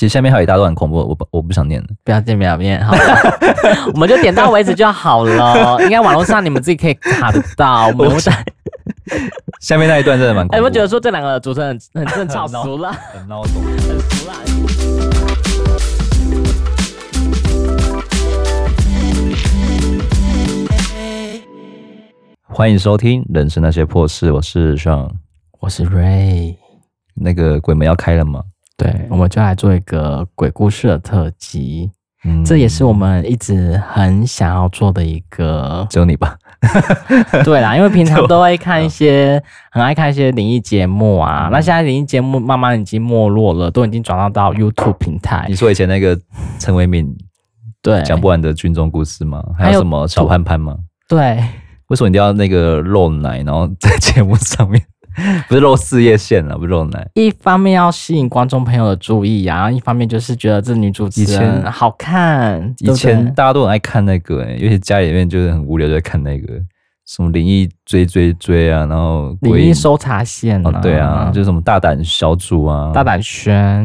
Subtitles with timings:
[0.00, 2.96] 其实下面还有一大段很恐怖，我不我不想念了，不要见不要念，好，
[3.92, 5.78] 我们就点到为止就好了。
[5.84, 7.88] 应该网络上你们自己可以查得到。
[7.88, 8.32] 我们 在
[9.60, 10.56] 下面那一段真的蛮恐怖。
[10.56, 14.32] 哎，我觉得说这两个主持人很很正常，熟了，很孬种，很熟了。
[22.48, 25.10] 欢迎收听《人生那些破事》，我是 Sean，
[25.58, 26.56] 我是 Ray。
[27.14, 28.42] 那个鬼门要开了吗？
[28.82, 31.90] 对，我们就来做一个鬼故事的特辑，
[32.24, 35.86] 嗯，这也是我们一直很想要做的一个。
[35.90, 36.34] 只有你吧？
[37.44, 41.48] 对啦，因为平常都会看一些， 很爱看一些灵异节目啊。
[41.48, 45.44] 嗯、那现在灵异节目慢慢已经没落了，都已经转到到 YouTube 平台。
[45.46, 46.18] 你说以前那个
[46.58, 47.14] 陈伟敏，
[47.82, 49.44] 对，讲不完的军中故事吗？
[49.58, 50.76] 还有什么小潘潘吗？
[51.06, 51.42] 对，
[51.88, 54.82] 为什么一定要那个露奶，然后在节目上面？
[55.48, 57.06] 不是露事业线了，不是露奶。
[57.14, 62.74] 一方面要吸引观众朋友的注意呀、啊，一方面就是觉得这女主持人好看。
[62.78, 66.54] 以前大家都很爱看那个、欸，尤其家里面就是很无聊，就在看那个
[67.06, 73.84] 什么灵异追追追啊，然后灵异搜查线啊、哦，对啊，就是什么大胆小组啊，大胆宣，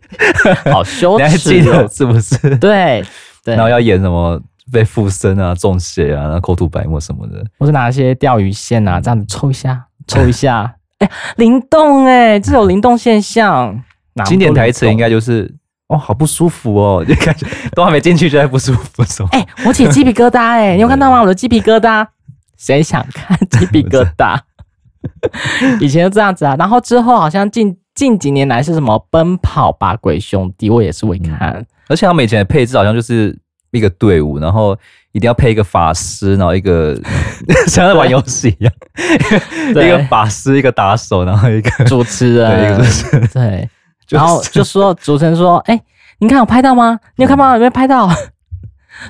[0.70, 2.56] 好羞耻、喔，你还记得是不是？
[2.58, 3.02] 对
[3.44, 4.40] 对，然后要演什么
[4.70, 9.84] 被附身啊、中邪啊、然后口吐白沫什么的，或是拿一些钓鱼线啊，这样子抽一下。
[10.06, 13.82] 抽一下， 哎、欸，灵动哎、欸，这有灵动现象。
[14.26, 15.52] 经典台词应该就是
[15.88, 19.28] 哦，好不舒服哦， 就感觉都还没进去就在不舒服什么。
[19.32, 21.20] 哎、欸，我起鸡皮疙瘩哎、欸，你有看到吗？
[21.20, 22.06] 我的鸡皮疙瘩，
[22.56, 24.38] 谁想看鸡皮疙瘩？
[25.80, 33.36] 以前就这样子啊，然后之后好像近近几年来是什么奔跑吧鬼兄弟，我也是会看、嗯，而且他们以前的配置好像就是
[33.70, 34.78] 一个队伍，然后。
[35.12, 36.98] 一定要配一个法师，然后一个
[37.68, 38.72] 像在玩游戏一样，
[39.70, 43.68] 一个法师，一个打手，然后一个 主持人，对，一个主持人对，
[44.08, 45.82] 然后就说主持人说：“哎、欸，
[46.18, 46.98] 你看有拍到吗？
[47.16, 47.52] 你有看吗？
[47.52, 48.10] 有没有拍到？”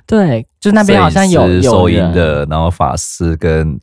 [0.07, 3.79] 对，就那边好像有有收音的，然后法师跟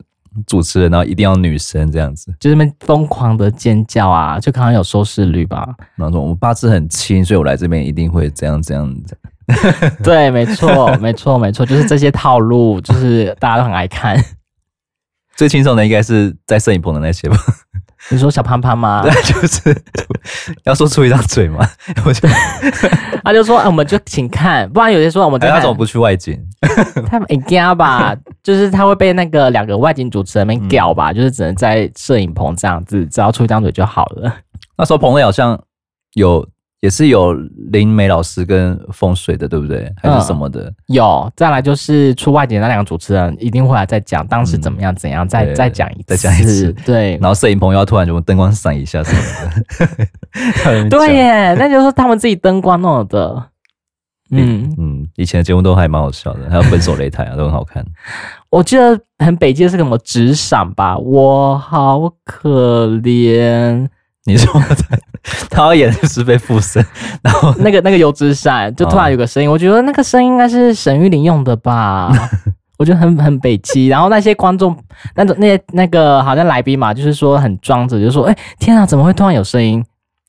[0.46, 5.68] 主持人，然后一定要女生这样子，就那边疯狂的尖叫啊，就刚刚有收视率吧。
[5.96, 9.16] 然后说我们八字很轻，所以我来这边一定会这样这样子。
[10.02, 14.16] 对，没错，没错，没错，就是这些套路，就是大家都很爱看。
[15.36, 17.36] 最轻松的应该是在摄影棚的那些吧？
[18.10, 19.00] 你说小潘潘吗？
[19.04, 19.82] 对，就是
[20.64, 21.66] 要说出一张嘴吗？
[22.04, 22.28] 我就
[23.24, 26.38] 他就说，我们就请看，不然有些说我们他怎么不去外景？
[27.06, 34.32] 他们应该吧，就是他会被那个两个外景主持人们屌吧，就是只能在摄影棚这样子，只要出一张嘴就好了。
[34.76, 35.58] 那时候棚内好像
[36.14, 36.46] 有。
[36.80, 37.32] 也是有
[37.72, 39.92] 灵媒老师跟风水的，对不对？
[40.02, 40.62] 还是什么的？
[40.62, 46.72] 嗯、有，再来就是出外景那两个主持人一定会来再讲当时怎么样怎样，嗯、再再讲一次，再讲一次。
[46.84, 49.20] 对，然后摄影棚要突然就灯光闪一下什么
[49.78, 50.88] 的。
[50.88, 53.46] 对耶，那就是他们自己灯光弄的。
[54.32, 57.84] 嗯嗯，以前的节目都还蛮好笑的，还有分手擂台啊，都很好看。
[58.48, 60.96] 我记得很北京是什么纸闪吧？
[60.96, 63.88] 我好可怜。
[64.24, 64.98] 你说的，
[65.50, 66.84] 他要演的是被附身，
[67.22, 72.10] 然后那个那个油纸伞就突然有个声音，哦、我觉得那个声音应该是沈玉琳用的吧，
[72.78, 73.88] 我觉得很很北七。
[73.88, 74.76] 然后那些观众，
[75.14, 79.84] 那种那些那个好像来宾嘛，就是说很装着，就说：“哎、欸，天啊，怎么会突然有声音？”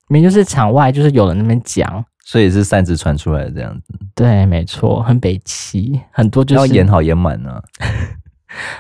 [0.09, 3.94] 明明就是场外，就是有人那边讲，所以是擅自传出来的这样子。
[4.13, 7.62] 对，没错，很北七，很多就是要演好演满呢。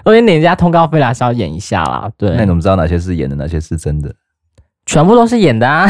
[0.03, 2.11] 我给人家通告费还是要演一下啦。
[2.17, 4.13] 对，那你怎么知道哪些是演的，哪些是真的？
[4.91, 5.87] 全部都是演的啊，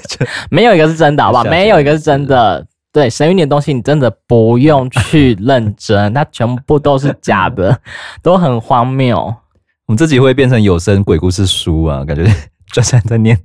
[0.50, 1.44] 没有一个是真的，好不好？
[1.44, 2.66] 没有一个是真的。
[2.92, 7.80] 对，神韵点东西，你真的不用去认真，它全部都是假的，
[8.22, 9.16] 都很荒谬。
[9.86, 12.24] 我们自己会变成有声鬼故事书啊，感觉
[12.70, 13.38] 就像在念。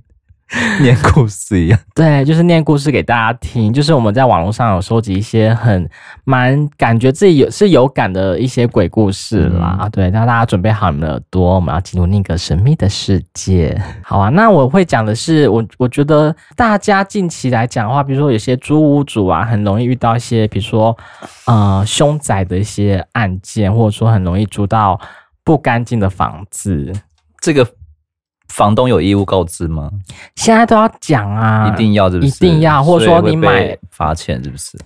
[0.81, 3.73] 念故事一样， 对，就是念故事给大家听。
[3.73, 5.89] 就是我们在网络上有收集一些很
[6.23, 9.77] 蛮感觉自己有是有感的一些鬼故事啦。
[9.81, 13.77] 嗯、对，那大家准备好你们的耳朵，我们要进入那个神秘的世界。
[14.01, 20.97] 好啊，那我会讲的是，我我觉得大家近期来讲的话，比如说有些租屋主啊，很容易遇到一些，比如说
[21.45, 24.97] 呃凶宅的一些案件，或者说很容易租到
[25.43, 26.93] 不干净的房子，
[27.41, 27.67] 这个。
[28.49, 29.89] 房东有义务告知吗？
[30.35, 32.27] 现在都要讲啊，一定要是不是？
[32.27, 34.77] 一定要，或者说你买罚钱是不是？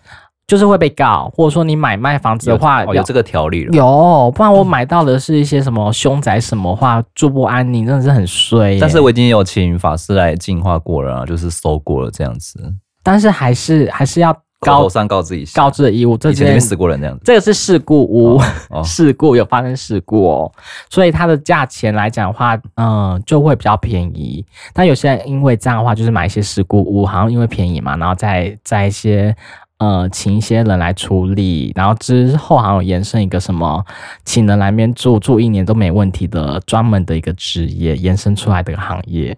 [0.47, 3.71] 就是会被告，或者说你买卖房子的话有，有这个条例了。
[3.71, 8.77] 有，不然我买到的是一些什么凶宅什么话住不安宁，真的是很衰。
[8.77, 12.59] 但是我已经有请法师来净化过了，就是搜过了这样子。
[13.01, 16.15] 但是还是还是要口头上告知一下，告知的义务。
[16.15, 20.51] 这以前那边死过人这样子，这个是事故屋，哦哦、 事故有发生事故哦，
[20.89, 24.45] 所以它的价钱来讲的话，嗯，就会比较便宜。
[24.71, 29.35] 但有些人因为这样的话，就是买一些事故屋，好像因为便宜嘛，然后再再一些
[29.79, 33.83] 呃，请一些人来处理，然后之后好像有延伸一个什么，
[34.25, 39.35] 请人来面住住一年都没问题的专门的一个职业，延伸出来的一个行业。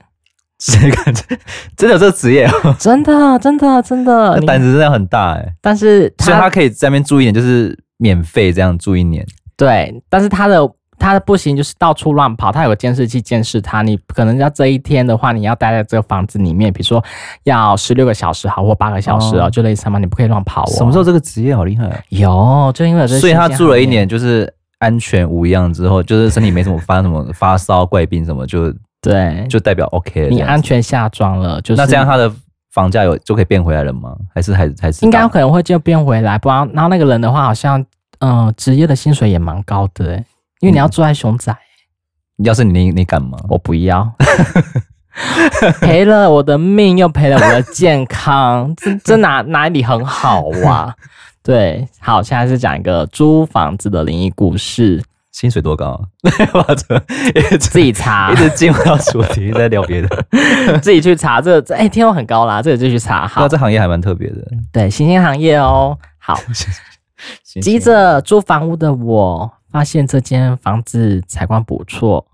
[0.66, 1.24] 谁感觉
[1.76, 2.50] 真的有这个职业？
[2.80, 5.54] 真的，真的，真的，胆子真的很大哎！
[5.60, 9.26] 但是，所以他可以在那边住一年，就是免费这样住一年。
[9.58, 10.66] 对，但是他的
[10.98, 12.50] 他的不行，就是到处乱跑。
[12.50, 17.04] 他有个监视器监视他，你可能要这一天的话，你要待在这个房子里面，比如说
[17.44, 20.72] 要十六个小时好，或八个小时哦，就类似嘛，你不可以乱跑哦。
[20.78, 22.00] 什么时候这个职业好厉害啊？
[22.08, 24.50] 有，就因为这，所以他住了一年，就是
[24.80, 28.74] 安全无恙之后，就是身体没什么发什么发烧、怪病什么就。
[29.04, 30.30] 对，就代表 OK 了。
[30.30, 32.32] 你安全下庄了，就是那这样他的
[32.72, 34.16] 房价有就可以变回来了吗？
[34.34, 36.40] 还是还还是应该可能会就变回来？
[36.40, 37.86] 不然，然后那个人的话，好像
[38.20, 40.26] 嗯，职业的薪水也蛮高的，欸，
[40.62, 41.52] 因为你要住在熊仔。
[41.52, 43.38] 嗯、要是你你敢吗？
[43.50, 44.10] 我不要，
[45.82, 50.96] 赔了我的命，又赔了我的健康， 这这哪哪里很好啊？
[51.44, 55.04] 对，好，现在是讲一个租房子的灵异故事。
[55.34, 56.00] 薪水多高
[56.54, 56.74] 啊？
[57.60, 60.26] 自己查，一直进入到主题，在聊别的，
[60.80, 61.42] 自己去查。
[61.42, 63.28] 这这哎，听说很高啦，这个就去查。
[63.28, 65.98] 好，这行业还蛮特别的，对，新兴行业哦。
[66.20, 66.40] 好，
[67.62, 72.26] 急着租房屋的我，发现这间房子采光不错，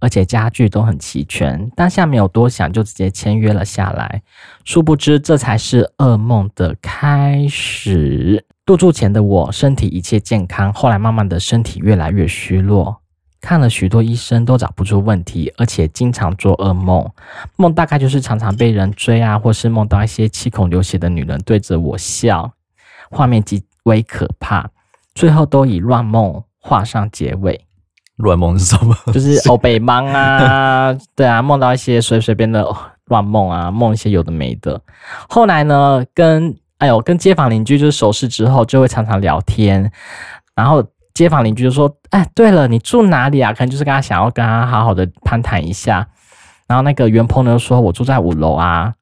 [0.00, 4.22] 而且家具都很齐全，当下没有多想，就直接签约了下来。
[4.64, 8.44] 殊不知，这才是噩梦的开始。
[8.66, 13.00] 入住前的我，身体一切健康，后来慢慢的身体越来越虚弱，
[13.40, 17.04] 看了许多医生都找不出问题，而且经常做噩梦，
[17.56, 22.52] 梦大概就是常常被人追啊，或是梦到一些七孔流血的女人对着我笑，
[23.10, 24.70] 画面极为可怕，
[25.14, 27.66] 最后都以乱梦画上结尾。
[28.16, 28.94] 乱梦是什么？
[29.12, 32.64] 就是欧北梦啊， 对啊，梦到一些随随便的
[33.06, 34.80] 乱梦啊，梦一些有的没的。
[35.28, 39.92] 后来呢，跟哎呦，跟街坊邻居就是熟识之后，就会常常聊天。
[40.54, 40.82] 然后
[41.12, 46.08] 街坊邻居就说：“哎，对了，你住哪里啊？”可能就是跟他想要跟他好好的攀谈一下。
[46.66, 48.94] 然后那个原 PO 呢说：“我住在五楼啊。”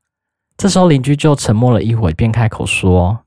[0.59, 3.21] 这时候邻居就沉默了一会，便开口说：“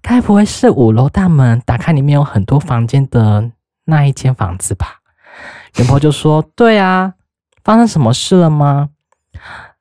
[0.00, 3.50] 该不会是五楼大门打开，里面有很多房间的
[3.84, 4.86] 那一间房子吧？”
[5.76, 7.12] 原 PO 就说：“对啊，
[7.62, 8.88] 发生什么事了吗？”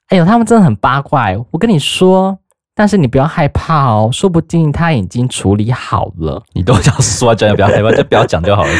[0.09, 1.27] 哎呦，他们真的很八卦。
[1.51, 2.37] 我跟你说。
[2.75, 6.41] 但是你不要害怕哦，说不定他已经处理好了。
[6.53, 8.71] 你都想说，真的不要害怕，就不要讲就好了。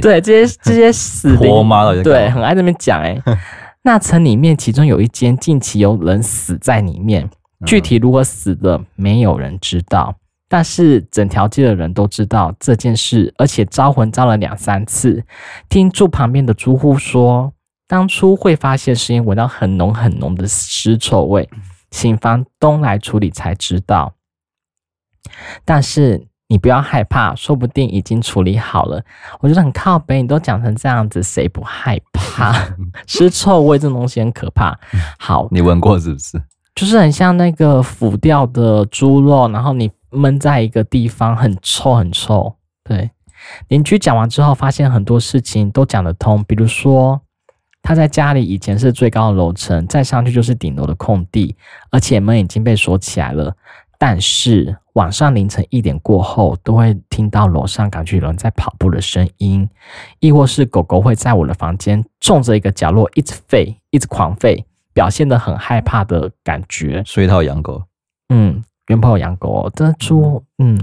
[0.00, 3.20] 对，这些这些死婆妈对，很爱这边讲哎。
[3.82, 7.28] 那层里面，其中有一间近期有人死在里面，
[7.64, 10.14] 具体如何死的，没有人知道。
[10.48, 15.24] 但是整条街的人都知道这件事，而且招魂招了两三次。
[15.68, 17.52] 听住旁边的租户说，
[17.86, 21.48] 当初会发现是因为闻到很浓很浓的尸臭味。
[21.90, 24.14] 请房东来处理才知道，
[25.64, 29.02] 但是你不要害怕，说不定已经处理好了。
[29.40, 32.52] 我觉得很靠北，你都讲成这样子，谁不害怕？
[33.06, 34.78] 尸 臭味这种东西很可怕。
[35.18, 36.42] 好，你闻过是不是？
[36.74, 42.56] 就是很像那个腐掉的猪肉，然后你闷在一个地方，很臭很臭。
[42.84, 43.10] 对，
[43.68, 47.20] 邻居讲完之后，发现很多事情都讲得通，比如说。
[47.88, 51.56] 他在家里以前是最高的楼层，再上去就是顶楼的空地，
[51.90, 53.56] 而且门已经被锁起来了。
[53.96, 59.66] 但是晚上凌晨一点过后，都会听到楼上感觉有人在跑步的声音，
[60.20, 67.02] 亦或是狗狗会在我的房间冲着一个角落一直吠，一直狂吠，表现得很害怕的感觉。
[67.06, 67.82] 所以他有养狗？
[68.28, 69.72] 嗯，原有养狗哦。
[69.74, 70.78] 这猪，嗯，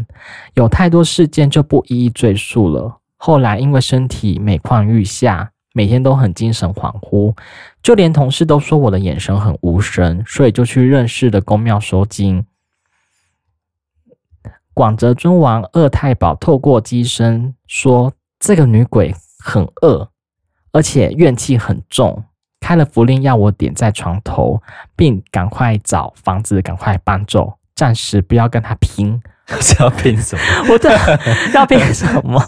[0.55, 2.97] 有太多事件就不一一赘述了。
[3.17, 5.51] 后来因为身体每况愈下。
[5.77, 7.35] 每天都很精神恍惚，
[7.83, 12.45] 就连同事都说我的眼神很无神，所以就去认识的宫庙收经。
[14.73, 19.13] 广泽尊王二太保透过机身说，这个女鬼
[19.43, 20.09] 很恶，
[20.71, 22.23] 而且怨气很重，
[22.61, 24.61] 开了符令要我点在床头，
[24.95, 29.21] 并赶快找房子，赶快搬走，暂时不要跟她拼。
[29.61, 30.41] 是要拼什么？
[30.73, 30.89] 我的
[31.53, 32.41] 要拼什么？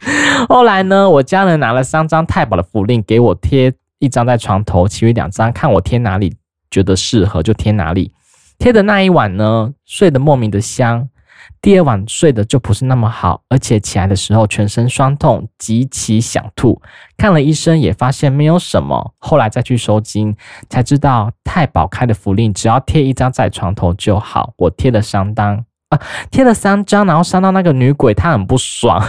[0.48, 6.34] 后来呢，我家人拿了三张太保的符令给我贴一张在床头，其余两张看我贴哪里
[6.70, 8.12] 觉得适合就贴哪里。
[8.58, 11.08] 贴的那一晚呢，睡得莫名的香；
[11.62, 16.80] 第二晚睡得就不是那么好，而且起来的时候全身酸痛，极其想吐。
[17.16, 20.36] 看了医生也发现没有什么，后来再去收惊，
[20.68, 24.52] 才知道太保开的符令只要贴一张在床头就好。
[24.56, 29.00] 我贴了相当啊，贴了三张，然后伤到那个女鬼，她很不爽，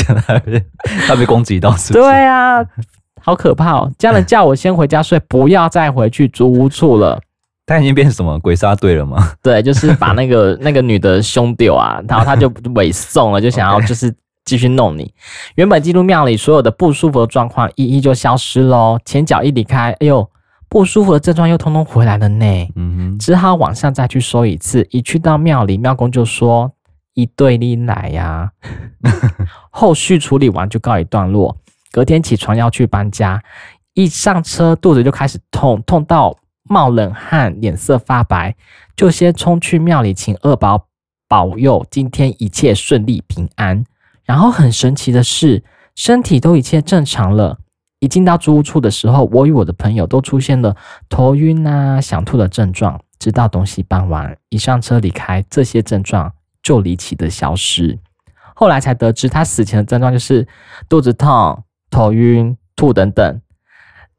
[1.06, 2.04] 她被攻击到是不是？
[2.04, 2.64] 对啊，
[3.20, 3.92] 好可怕哦！
[3.98, 7.20] 家人叫我先回家睡，不要再回去租屋处了。
[7.66, 9.32] 他已经变成什么鬼杀队了吗？
[9.42, 14.12] 对，就是把那个那个女的凶丢啊，然后他就尾送了，就想要就是
[14.44, 15.12] 继续弄你。
[15.56, 20.26] 原本进入庙里所有的不舒服的状况一一就消失喽，前脚一离开，哎呦。
[20.72, 22.70] 不舒服的症状又通通回来了呢，
[23.20, 24.88] 只好晚上再去收一次。
[24.90, 26.72] 一去到庙里，庙公就说
[27.12, 28.50] ：“一对你来呀。
[29.68, 31.54] ”后续处理完就告一段落。
[31.90, 33.42] 隔天起床要去搬家，
[33.92, 38.56] 一上车肚子就开始痛，痛到冒冷汗，脸色发白，
[38.96, 40.86] 就先冲去庙里请二宝
[41.28, 43.84] 保佑今天一切顺利平安。
[44.24, 45.62] 然后很神奇的是，
[45.94, 47.58] 身体都一切正常了。
[48.02, 50.74] 一进到租屋处的时候，我与我的朋友都出现了
[51.08, 53.00] 头晕啊、想吐的症状。
[53.16, 57.96] 直到东西搬完，一上车离开，这些症状就离奇的消失。
[58.56, 60.44] 后来才得知，他死前的症状就是
[60.88, 63.40] 肚子痛、头晕、吐等等。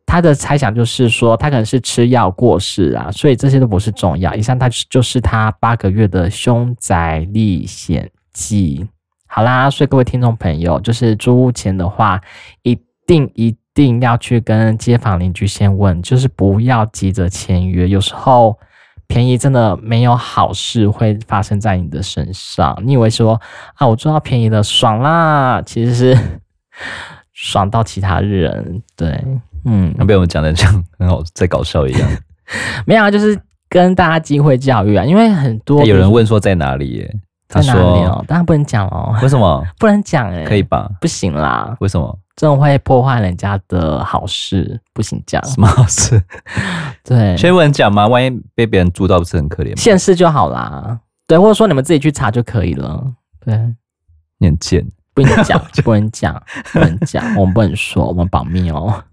[0.06, 4.34] 他的猜想就是说，他可能是吃药过世啊，所以这些都不是重要。
[4.34, 8.88] 以上他就是他八个月的凶宅历险记。
[9.28, 12.22] 好啦，所以各位听众朋友，就是租屋前的话，
[12.62, 13.54] 一定一。
[13.75, 17.88] 一定要去跟街坊邻居先问，就是不要急着签约。
[17.88, 18.56] 有时候
[19.08, 22.80] 便宜真的没有好事会发生在你的身上。
[22.86, 23.34] 你以为说
[23.74, 26.18] 啊，我做到便宜了，爽啦，其实是
[27.34, 28.80] 爽到其他人。
[28.96, 29.20] 对，
[29.65, 32.08] 嗯，被我们讲的这样很好，在搞笑一样。
[32.86, 33.36] 没有啊，就是
[33.68, 37.15] 跟大家机会教育啊，因为很多有人问说在哪里耶？
[37.62, 38.24] 在哪里哦？
[38.27, 39.17] 当然不能讲哦。
[39.22, 40.31] 为什么 不能讲？
[40.33, 40.89] 哎，可以吧？
[41.00, 41.75] 不行啦。
[41.79, 42.19] 为什么？
[42.36, 45.43] 这种会破坏人家的好事，不行讲。
[45.45, 46.19] 什么好事？
[47.03, 48.07] 对，所以不能讲吗？
[48.07, 49.75] 万一被别人住到，不是很可怜吗？
[49.77, 51.00] 现世就好啦。
[51.27, 53.03] 对，或者说你们自己去查就可以了。
[53.45, 53.55] 对，
[54.39, 54.83] 你很贱，
[55.13, 56.43] 不能讲， 不能讲，
[56.74, 59.03] 不能讲，我们不能说，我们保密哦。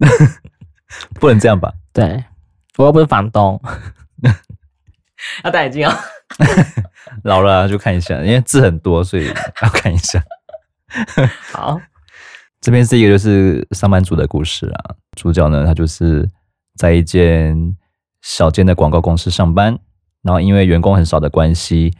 [1.19, 1.71] 不能这样吧？
[1.93, 2.23] 对，
[2.77, 3.61] 我又不是房东，
[5.43, 5.93] 要戴眼镜哦。
[7.23, 9.27] 老了就看一下，因为字很多，所以
[9.61, 10.23] 要看一下。
[11.53, 11.79] 好。
[12.59, 16.29] 这边是一个就是上班族的故事啊，主角呢，他就是
[16.75, 17.75] 在一间
[18.21, 19.75] 小间的广告公司上班，
[20.21, 21.91] 然后因为员工很少的关系，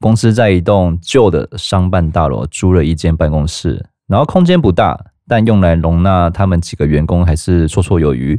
[0.00, 8.38] 公司在一栋旧的商办大楼租了一间办公室，然后空间不大，但用来容纳他们几个员工还是绰绰有余。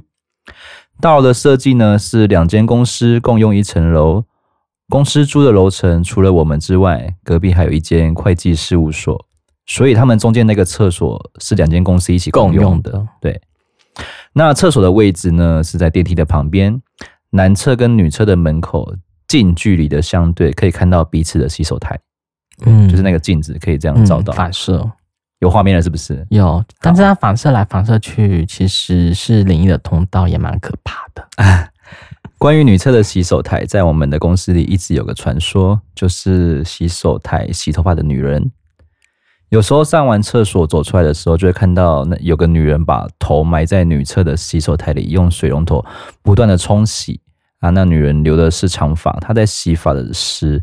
[1.01, 4.23] 大楼的设计呢，是两间公司共用一层楼，
[4.93, 9.25] 公司租的楼层除了我们之外，隔壁还有一间会计事务所。
[9.65, 12.91] 所以他们中间那个厕所是两间公司一起共用的。
[12.91, 13.07] 用的。
[13.19, 13.41] 对，
[14.33, 16.79] 那厕所的位置呢，是在电梯的旁边，
[17.31, 18.93] 男厕跟女厕的门口
[19.27, 21.99] 近距离的相对，可以看到彼此的洗手台。
[22.63, 24.87] 嗯，就是那个镜子可以这样照到、嗯、反射，
[25.39, 26.23] 有画面了是不是？
[26.29, 31.27] 有，但是它反射来反射去，其实是灵异的通道，也蛮可怕的。
[32.43, 38.51] 关于女厕的洗手台，在我们的公司里一直有个传说，就是洗手台洗头发的女人。
[39.47, 45.85] 有时候上完厕所走出来的时候，就会看到那有个女人把头埋在女厕的洗手台里，用水龙头
[46.21, 47.21] 不断的冲洗
[47.61, 47.69] 啊。
[47.69, 50.61] 那女人留的是长发，她在洗发的是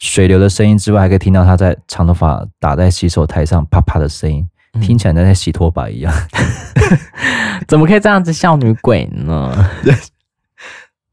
[0.00, 4.46] 水流的声音之外，还可以听到她在长头发打在洗手台上啪啪的声音，
[4.82, 6.12] 听起来像在洗拖把一样。
[7.66, 9.70] 怎么可以这样子笑女鬼呢？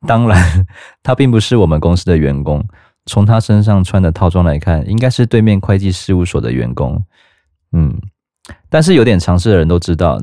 [0.07, 0.65] 当然，
[1.03, 2.65] 他并不是我们公司的员工。
[3.05, 7.03] 从他身上穿的套装来看，应该是对面会计事务所的员工。
[7.71, 7.99] 嗯，
[8.69, 10.21] 但是有点常识的人都知道，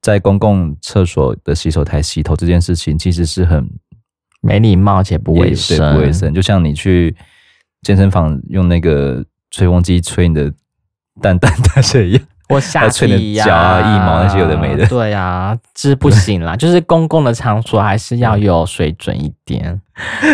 [0.00, 3.68] 在公共厕所的洗手台洗头这件事情，其实是很
[4.40, 6.32] 没礼貌且不卫生，不卫生。
[6.32, 7.14] 就像你去
[7.82, 10.52] 健身房用那个吹风机吹你的
[11.20, 12.22] 蛋蛋 大水一样。
[12.48, 16.56] 我下体呀，脚啊、腋毛那些有的没的，对呀、啊，这不行啦。
[16.56, 19.78] 就是公共的场所还是要有水准一点。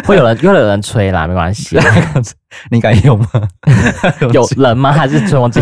[0.06, 1.76] 会有人， 又有人吹啦，没关系。
[2.70, 3.26] 你敢用吗？
[4.32, 4.92] 有人吗？
[4.92, 5.60] 还是吹风机？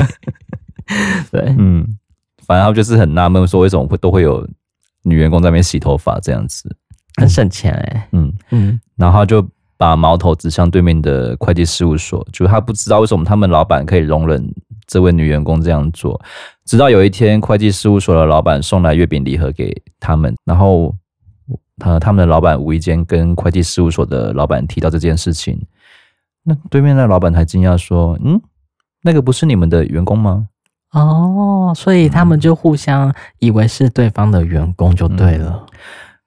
[1.31, 1.87] 对，嗯，
[2.47, 4.47] 反正他们就是很纳闷，说为什么会都会有
[5.05, 6.69] 女员工在那边洗头发这样子，
[7.19, 8.09] 很省钱哎、欸。
[8.13, 9.47] 嗯嗯，然后他就
[9.79, 14.53] 把矛头指向对面的会计事务所，就他不知道为什么他们老板可以容忍。
[14.93, 16.21] 这位女员工这样做，
[16.67, 20.95] 直到有一天，会计事务所的老板送来月饼礼盒给他们，然后
[21.79, 25.59] 他他们的老板无意间跟会计事务所的老板提到这件事情，
[26.43, 28.39] 那对面的老板还惊讶说：“嗯，
[29.01, 30.47] 那个不是你们的员工吗？”
[30.93, 35.67] 哦，所以他们就互相以为是对方的员工就对了。
[35.71, 35.79] 嗯，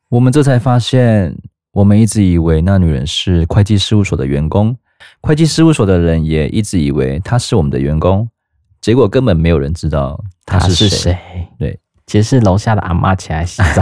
[0.09, 1.37] 我们这才发现，
[1.71, 4.75] 我们一直以为那女人是会计事务所的员工。
[5.21, 8.27] 会计事务所的人也一直以为她是我们的员工，
[8.85, 11.17] 结果根本没有人知道他是谁。
[11.57, 13.81] 对，其实是楼下的阿嬷起来洗澡。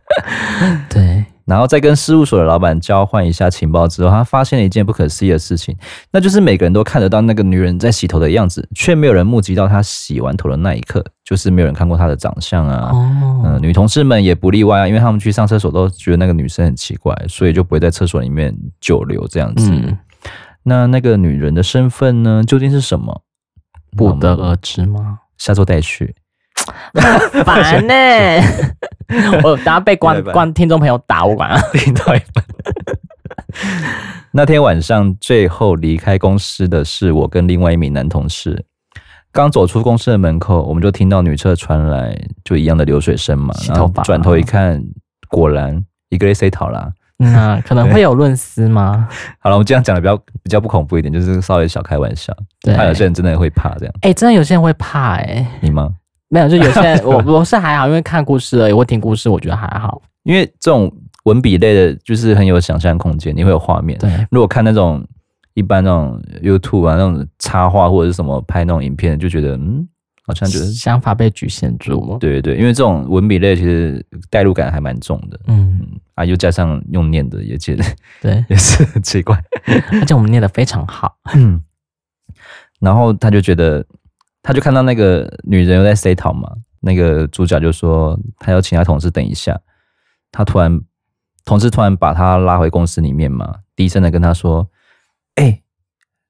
[0.90, 1.24] 对。
[1.46, 5.74] 然后再跟事务所的老板交换一下情报之后，他发现了一件不可思议的事情，
[6.12, 12.90] 那就是每个人都看得到那个女人在洗头的样子，却没有人目击到她洗完头的那一刻，就是没有人看过她的长相啊。
[12.92, 19.70] 嗯、呃，女同事们也不例外啊，因为他们去上厕所都觉得那个女生很奇怪，所以就不会在厕所里面久留这样子。
[19.72, 19.96] 嗯、
[20.62, 23.22] 那那个女人的身份呢，究竟是什么？
[23.96, 25.20] 不得而知吗？
[25.38, 26.14] 下周带去。
[27.44, 28.42] 烦呢、欸！
[29.42, 31.60] 我等下被观观听众朋友打我管啊！
[31.72, 32.44] 听到一半。
[34.32, 38.64] 那天晚上最后离开公司的是我跟另外一名男同事。
[39.32, 43.54] 刚走出公司的门口，我们就听到女厕传来就一样的流水声嘛。
[43.68, 44.82] 然后转头一看，
[45.28, 46.92] 果然一个人洗头啦。
[47.20, 49.06] 那 可能会有论丝吗？
[49.38, 52.34] 好了，我们这样讲的比较比较不恐怖一点，就是稍微小开玩笑。
[52.62, 53.94] 对，怕有些人真的会怕这样。
[54.00, 55.46] 哎、欸，真的有些人会怕哎、欸。
[55.60, 55.94] 你吗？
[56.28, 60.00] 没有，就有些人我 我是还好，因为看故事而已，我听故事我觉得还好。
[60.22, 60.90] 因为这种
[61.24, 63.98] 文笔类的，就是很有想象空间，你会有画面。
[63.98, 65.04] 对，如果看那种
[65.54, 69.86] 一般那种 YouTube 啊，那种插画或者是什么拍那种影片，就觉得嗯，
[70.26, 72.16] 好像觉得想法被局限住。
[72.18, 75.40] 对对对，因为这种文笔类其实代入感还蛮重的。
[75.46, 75.80] 嗯
[76.14, 77.84] 啊，又加上用念的，也觉得
[78.20, 79.42] 对， 也是很奇怪。
[79.92, 81.16] 而且我们念的非常好。
[81.34, 81.62] 嗯，
[82.80, 83.84] 然后他就觉得。
[84.42, 86.50] 他就看到那个女人又在随讨嘛，
[86.80, 89.60] 那个主角就说他要请他同事等一下。
[90.32, 90.80] 他突然，
[91.44, 94.66] 同事突然把他拉回公司里面嘛，低声的跟他说
[95.36, 95.62] ：“哎、欸，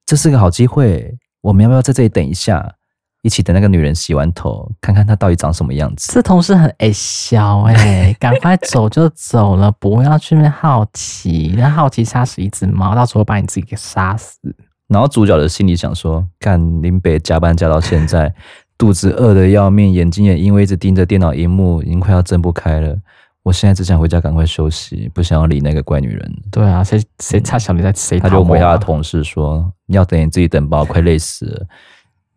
[0.05, 2.75] 这是个好机会，我们要不要在这里等一下，
[3.21, 14.39] 一起等那个女人洗完头，看看她到底长什么样子？”这同事很哎笑哎， 赶快走就走了，不要去那好奇，那好奇杀死一只猫，到时候把你自己给杀死。
[14.87, 18.33] 然后主角的心里想说：“干林北加班加到现在，
[18.77, 22.97] 肚子饿的要命，眼睛也因为一直盯着电脑荧幕，已经快要睁不开了。
[23.43, 28.19] 我现在只想回家赶快休息，不想要理那个怪女人。”对啊，谁谁差小你在谁？
[28.19, 31.67] 他就回他的同事说：“你要等你自己等吧，快累死了。”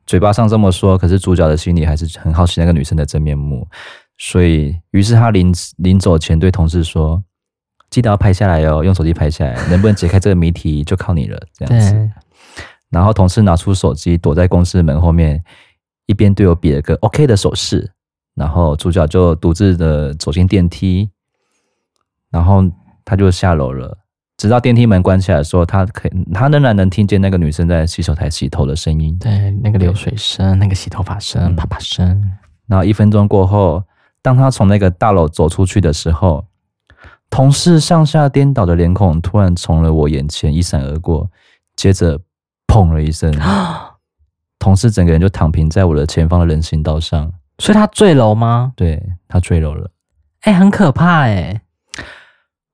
[0.06, 3.66] 嘴巴上这么说，可是主角的心里还是很好奇那个女生的真面目。
[4.18, 7.22] 所以，于是他临临走前对同事说
[7.90, 12.10] ：“记得要拍下来哦，用手机拍下来，能不能解开这个谜题就靠你了。”这样子。
[12.90, 15.42] 然后同事拿出手机，躲在公司门后面，
[16.06, 17.90] 一边对我比了个 OK 的手势。
[18.36, 21.10] 然后主角就独自的走进电梯，
[22.30, 22.62] 然后
[23.04, 23.98] 他就下楼了。
[24.44, 32.30] 直到电梯门关起来的时候，他可以，他仍然能听见那个女生在洗手台洗头的声音，对，那个流水声，那个洗头发声，啪啪声。
[32.66, 33.82] 然后一分钟过后，
[34.20, 36.44] 当他从那个大楼走出去的时候，
[37.30, 41.30] 同事上下颠倒的脸孔突然从了我眼前一闪而过，
[41.74, 42.20] 接着。
[42.66, 43.32] 砰了一声，
[44.58, 47.32] 同事整个人就躺平在我的前方的人行道上。
[47.58, 48.72] 所以他坠楼吗？
[48.74, 49.88] 对，他坠楼了。
[50.40, 51.60] 哎、欸，很可怕哎、欸！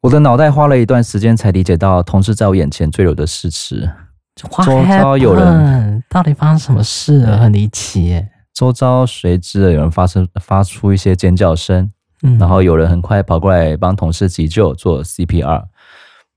[0.03, 3.91] 我的脑袋花了一段时间才理解到，同事在我眼前坠楼的事实。
[4.35, 7.37] 周遭有人，到底发生什么事了？
[7.37, 8.29] 很离奇耶！
[8.55, 11.91] 周遭随之的有人发生发出一些尖叫声，
[12.23, 15.65] 嗯、然后有人很快跑过来帮同事急救做 CPR。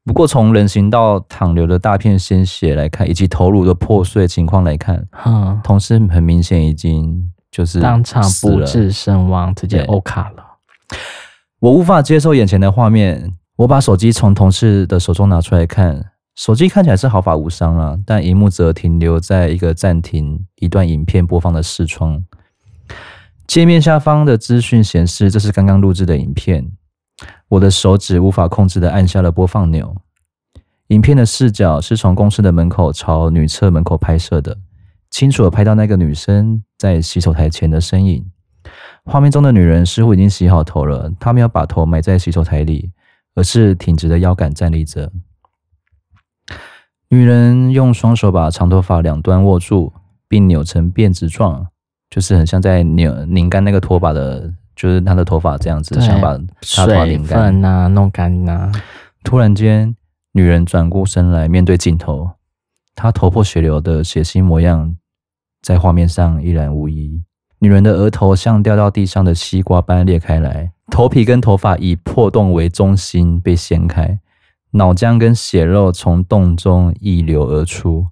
[0.04, 10.44] 不过，从人行道淌流的大片鲜血来看，以及头颅的破碎情况来看，嗯，同事很明显已经就是当场不治身亡，直接欧卡了。
[11.60, 22.24] 我无法接受眼前的画面，我把手机从同事的手中拿出来看，手机看起来是毫发无伤了，但荧幕则停留在一个暂停一段影片播放的视窗。
[23.46, 26.72] 界面下方的资讯显示，这是刚刚录制的影片。
[27.48, 29.96] 我的手指无法控制的按下了播放钮。
[30.88, 34.58] 影片的视角是从公司的门口朝女厕门口拍摄的，
[35.12, 38.26] 清楚的拍到那个女生在洗手台前的身影。
[39.06, 42.92] 画面中的女人似乎已经洗好头了，她没有把头埋在洗手台里，
[43.36, 45.12] 而是挺直的腰杆站立着。
[47.10, 49.94] 女人用双手把长头发两端握住，
[50.28, 51.68] 并扭成辫子状，
[52.10, 54.54] 就是很像在扭拧干那个拖把的。
[54.76, 58.72] 就是她的头发这样子，想把她头拧干呐，弄干呐。
[59.24, 59.96] 突然间，
[60.32, 62.32] 女人转过身来，面对镜头，
[62.96, 64.98] 她头破血流的血腥模样
[65.62, 67.22] 在画面上一览无遗。
[67.60, 74.20] 女人的额头像掉到地上的西瓜般裂开来，头皮跟头发以破洞为中心被掀开，
[74.72, 78.08] 脑浆跟血肉从洞中溢流而出。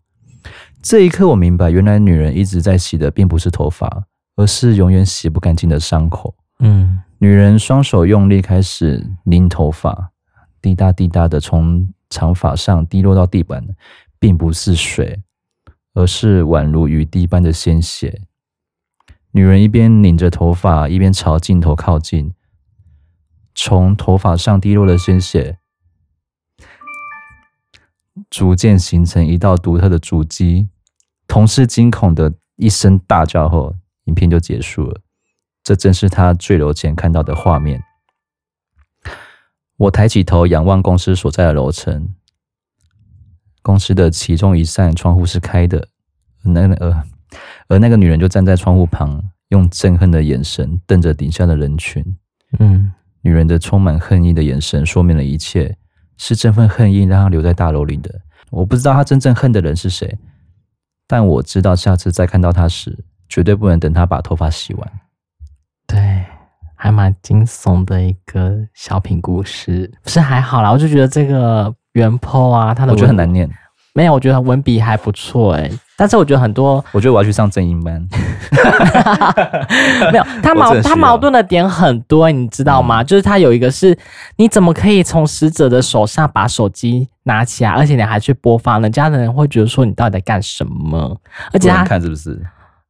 [0.81, 4.05] 这一刻，我明白，原来女人一直在洗的并不是头发，
[4.36, 6.34] 而是永远洗不干净的伤口。
[6.60, 10.12] 嗯，女人双手用力开始拧头发，
[10.62, 13.63] 滴答滴答的从长发上滴落到地板，
[14.17, 15.21] 并不是水，
[15.93, 18.21] 而是宛如雨滴般的鲜血。
[19.34, 22.34] 女人一边拧着头发，一边朝镜头靠近，
[23.54, 25.60] 从头发上滴落的鲜血，
[28.30, 30.70] 逐渐形成一道独特的足迹。
[31.28, 35.02] 同事惊恐的一声大叫后，影片就结束了。
[35.64, 37.84] 这正是他坠楼前看到的画面。
[39.78, 42.14] 我抬起头仰望公司所在的楼层，
[43.62, 45.88] 公司的其中一扇窗户是开的，
[46.44, 47.04] 那呃，
[47.68, 52.04] 而那个女人就站在窗户旁，用憎恨的眼神瞪着底下的人群。
[52.60, 55.75] 嗯，女人的充满恨意的眼神说明了一切，
[56.17, 58.21] 是这份恨意让她留在大楼里的。
[58.49, 60.17] 我不知道她真正恨的人是谁，
[61.07, 64.91] 但我知道下次再看到她时，绝对不能等她把头发洗完。
[65.88, 66.23] 对。
[66.84, 73.47] 还蛮惊悚的一个小品故事，不是还好啦，我就觉得这个原 po 啊，他的我觉得很难念，
[73.93, 78.01] 没有，我觉得文笔还不错哎，但是我觉得很多，我觉得我要去上正音班，
[80.13, 83.01] 没有，他矛他矛盾的点很多，你知道吗？
[83.01, 83.97] 嗯、就是他有一个是，
[84.38, 91.17] 你怎么可以从死者的手上把手机拿起来，而且你还去播放，人家的人会觉得说你到底在干什么？
[91.51, 92.41] 而且他看是不是？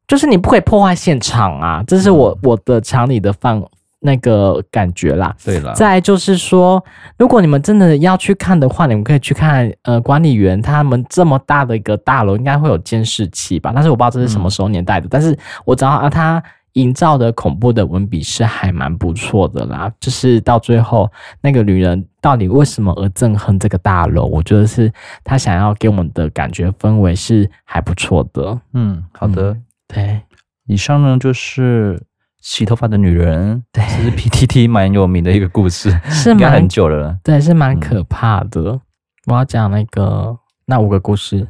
[0.08, 3.60] 就是你不可以破坏现场啊，这是我、嗯、我的常理的范。
[4.04, 6.84] 那个感觉啦，对了，再就是说，
[7.20, 13.72] 如果你们真的要去看的话，你们可以去看呃，管理员他们这么大的一个大楼，应该会有监视器吧？
[13.76, 16.42] 但是我不知道这是什么时候年代的，嗯、但是我知道啊，他
[16.74, 19.92] 营造的恐怖的文笔是还蛮不错的啦。
[20.00, 21.08] 就是到最后，
[21.40, 24.26] 那个女人到底为什么而憎恨这个大楼？
[24.26, 24.92] 我觉得是
[25.24, 28.60] 她想要给我们的感觉氛围是还不错的。
[28.74, 30.22] 嗯，好的，嗯、对，
[30.66, 32.02] 以上呢就是。
[32.42, 37.16] 洗头发的女人，对，这是 PTT 蛮有名的一个故事，是蛮很久了。
[37.24, 38.72] 对，是蛮可怕的。
[38.72, 38.82] 嗯、
[39.28, 41.48] 我要讲那个那五个故事。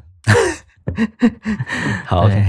[2.06, 2.44] 好，OK，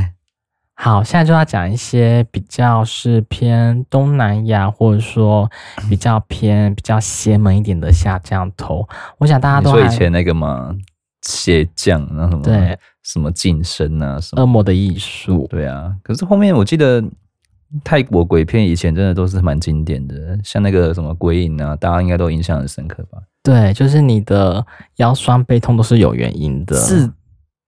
[0.74, 5.48] 好，现在就要讲一些比较是偏东南亚，或者说
[5.88, 8.84] 比较偏比较邪门一点的下降头。
[9.18, 10.74] 我想大家都说以前那个嘛，
[11.22, 15.94] 鞋匠那什么对什么晋升啊，什么恶魔的艺术，对啊。
[16.02, 17.00] 可是后面我记得。
[17.82, 23.18] 泰国鬼片以前真的都是蛮经典的，像那个什么鬼影啊，大家应该都印象很深刻吧？
[23.42, 24.64] 对，就是你的
[24.96, 26.76] 腰酸背痛都是有原因的。
[26.76, 27.12] 自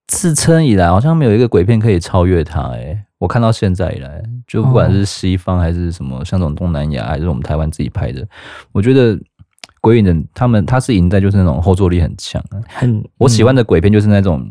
[0.07, 2.69] 自称以来，好像没有一个鬼片可以超越它。
[2.73, 8.27] 诶，我看到现在以来，就不管是西方还是什么，像这种东南亚还是我们台湾自己拍的，
[8.73, 9.19] 我觉得
[9.81, 12.43] 鬼影的他们他是赢在就是那种后坐力很强。
[12.69, 14.49] 很，我喜欢的鬼片就是那种。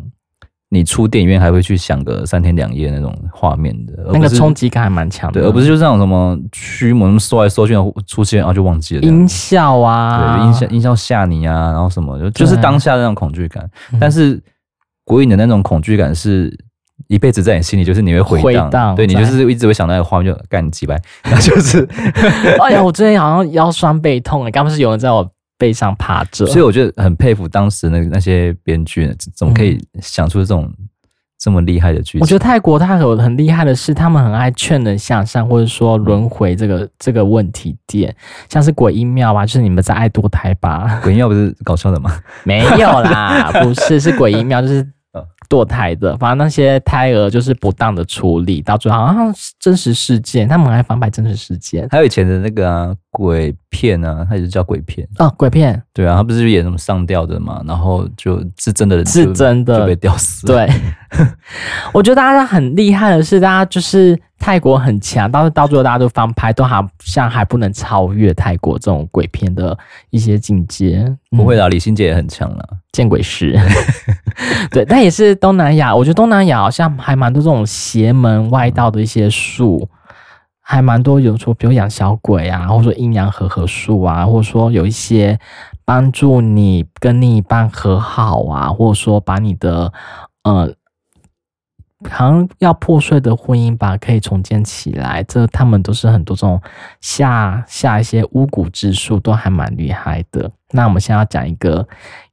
[0.74, 7.76] 你出电影院还会去想个三天两夜那种画面的，那个冲击感还蛮强的，对，而不是就是那种什么驱魔、搜来搜去
[8.08, 13.70] 出现，然后就忘记了音效啊，对，音效音效吓你啊，然后什么就就是当下那种恐惧感。
[14.00, 14.42] 但是
[15.06, 16.52] 鬼影的那种恐惧感是
[17.08, 21.88] 一辈子在你心里，就是你会回荡，对，你就是一直会想到那个画面就干你几百，然 后就是，
[22.60, 25.30] 哎呀，我最近好像腰酸背痛，刚不是有人在我。
[25.58, 30.72] 背上爬着，所以我觉得很佩服当时那那些编剧，怎么可以想出这种
[31.40, 32.22] 这么厉害的剧情？
[32.22, 38.16] 我觉得泰国它有很厉害的是，他们很爱劝人向善，或者说轮回这个这个问题点，
[38.50, 41.00] 像是鬼阴庙吧，就是你们在爱堕胎吧？
[41.04, 42.12] 鬼阴庙不是搞笑的吗？
[42.44, 44.88] 没有啦， 不是，是鬼阴庙，就是。
[45.50, 51.88] 堕胎的，反正那些胎儿就是不当的处理，到最后好像真实事件，他们还翻拍真实事件。
[51.92, 55.82] 还有以前的那个、啊、鬼片啊，它也是叫鬼片哦，鬼片。
[55.94, 60.46] 对啊，他不是演什么上吊的嘛，然后就是真的人是真的就被吊死。
[60.48, 60.68] 对，
[61.94, 64.20] 我觉得大家很厉害的是，大家就是。
[64.40, 69.78] 泰国很强，但是到最后大家都翻拍，都好像还不能超越泰国这种鬼片的
[70.10, 71.10] 一些境界。
[71.30, 73.58] 不会啦，李心洁也很强了，见鬼师。
[74.70, 79.88] 对，但也是东南亚，我觉得东南亚好像还蛮多这种邪门外道的一些术，
[80.74, 85.40] 还蛮多，有说比如养小鬼啊，或者说阴阳和合术啊，或者说有一些
[85.86, 89.92] 帮助你跟另一半和好啊，或者说把你的
[90.44, 90.74] 呃。
[92.10, 95.24] 好像要破碎的婚姻吧，可以重建起来。
[95.24, 96.62] 这他们都是很多这种
[97.00, 100.52] 下下一些巫蛊之术，都还蛮厉害的。
[100.72, 101.88] 那我们现在要讲一个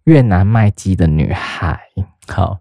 [0.07, 1.79] 越南卖鸡的女孩。
[2.27, 2.59] 好，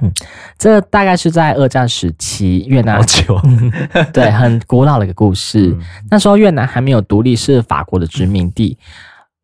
[0.00, 0.12] 嗯，
[0.58, 3.40] 这大概是在二战时期越南，好久，
[4.12, 5.68] 对，很古老的一个故事。
[5.68, 5.80] 嗯、
[6.10, 8.76] 那时候越南还没有独立，是法国的殖民地。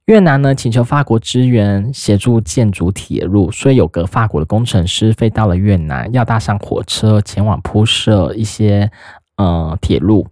[0.06, 8.90] 越南呢，请求法国支援协助建筑铁路，所以有个法国的工程师飞到了越南，要搭上火车前往铺设一些
[9.38, 10.26] 呃铁路。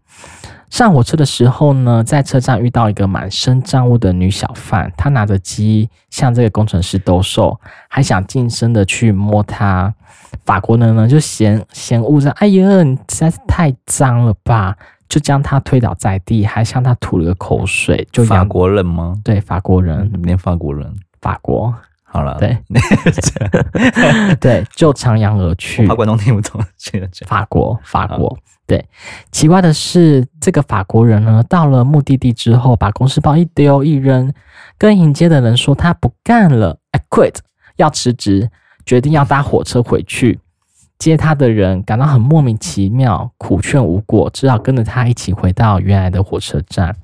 [0.72, 9.92] 上火车的时候呢，在车站遇到一个满身脏污的女小贩，她拿着鸡向这个工程师兜售，还想近身的去摸她。
[10.46, 14.74] 法国人呢就嫌嫌恶着，哎呀，你实在是太脏了吧！
[15.11, 18.08] 就将他推倒在地，还向他吐了个口水。
[18.11, 19.20] 就法国人吗？
[19.22, 21.74] 对，法国人，连法国人，法国。
[22.12, 22.59] 好了，对，
[24.38, 25.87] 对，就徜徉而去。
[25.87, 26.62] 听不懂，
[27.27, 28.37] 法国，法国。
[28.66, 28.85] 对，
[29.31, 34.31] 奇怪的是，这个法国人呢，到了目的地之后，把公事包一丢一扔，
[34.77, 37.37] 跟迎接的人说他不干了，I quit，
[37.77, 38.51] 要辞职，
[38.85, 40.38] 决定要搭火车回去。
[40.98, 46.94] 接他的人感到很莫名其妙，苦劝无果，只好跟着他一起回到原来的火车站。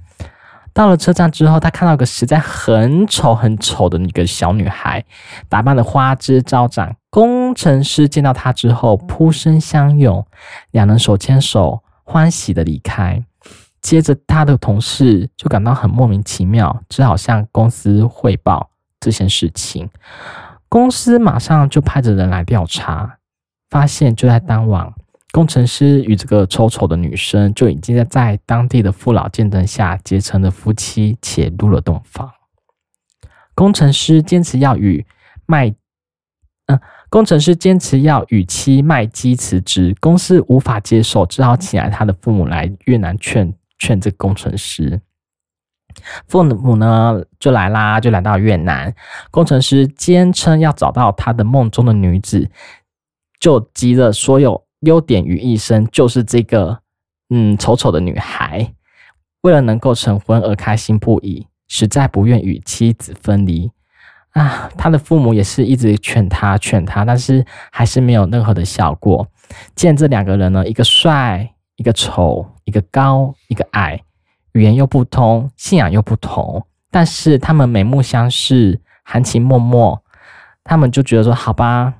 [0.78, 5.04] 到了车站之后，他看到一个实在很丑、很丑的一个小女孩，
[5.48, 6.94] 打扮的花枝招展。
[7.10, 10.24] 工程师见到她之后，扑身相拥，
[10.70, 13.24] 两人手牵手，欢喜的离开。
[13.80, 19.90] 接着，他的同事就感到很莫名其妙，只好向公司汇报这件事情。
[20.68, 23.16] 公司马上就派着人来调查，
[23.68, 24.92] 发现就在当晚。
[25.30, 32.30] 工程师与这个丑丑的女生就已经在在当地的父老见证下结成了夫妻，且入了洞房。
[33.54, 35.04] 工程师坚持要与
[35.44, 35.68] 麦，
[36.66, 45.00] 嗯、工程师坚持要与妻麦基辞职，公司无法接受，只好请来他的父母来越南劝劝这工程师。
[46.26, 48.94] 父母呢就来啦，就来到越南。
[49.30, 52.48] 工程师坚称要找到他的梦中的女子，
[53.38, 54.64] 就集了所有。
[54.80, 56.78] 优点于一身，就是这个
[57.30, 58.72] 嗯丑丑的女孩，
[59.42, 63.70] 为了能够成婚而开心不已，实在不愿与妻子分离
[64.30, 64.70] 啊。
[64.76, 69.26] 他的父母也是一直劝他劝他，但是还是没有任何的效果。
[69.74, 74.00] 见这两个人呢，一个帅，一个丑，一个高，一个矮，
[74.52, 80.00] 语言又不通，信仰又不同，但是他们眉目相视，含情脉脉，
[80.62, 81.94] 他们就觉得说好吧。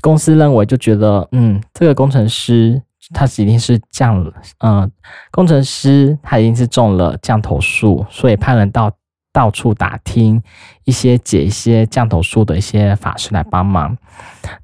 [0.00, 2.80] 公司认为就觉得，嗯，这个工程师
[3.14, 4.90] 他一定是降了，嗯，
[5.30, 8.90] 工程师他一定是中了降头术，所以派人到
[9.32, 10.42] 到处打听
[10.84, 13.96] 一些解一些降头术的一些法师来帮忙。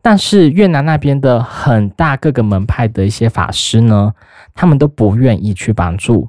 [0.00, 4.12] 但是越南那边的很大各个门派的一些法师呢，
[4.54, 6.28] 他们都不愿意去帮助。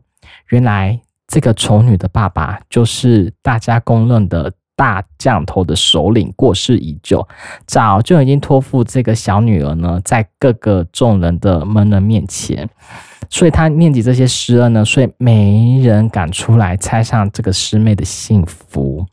[0.49, 4.51] 原来这个丑女的爸爸就是大家公认的。
[4.75, 7.27] 大降头的首领过世已久，
[7.65, 12.67] 早就已经托付这个小女儿呢，在各个众人的门人面前，
[13.29, 19.05] 所以他念及这些师恩呢，所以没人敢出来拆上这个师妹的幸福。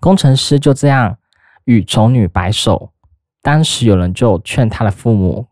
[0.00, 1.16] 工程师就这样
[1.64, 2.90] 与丑女白首，
[3.42, 5.46] 当时有人就劝他的父母：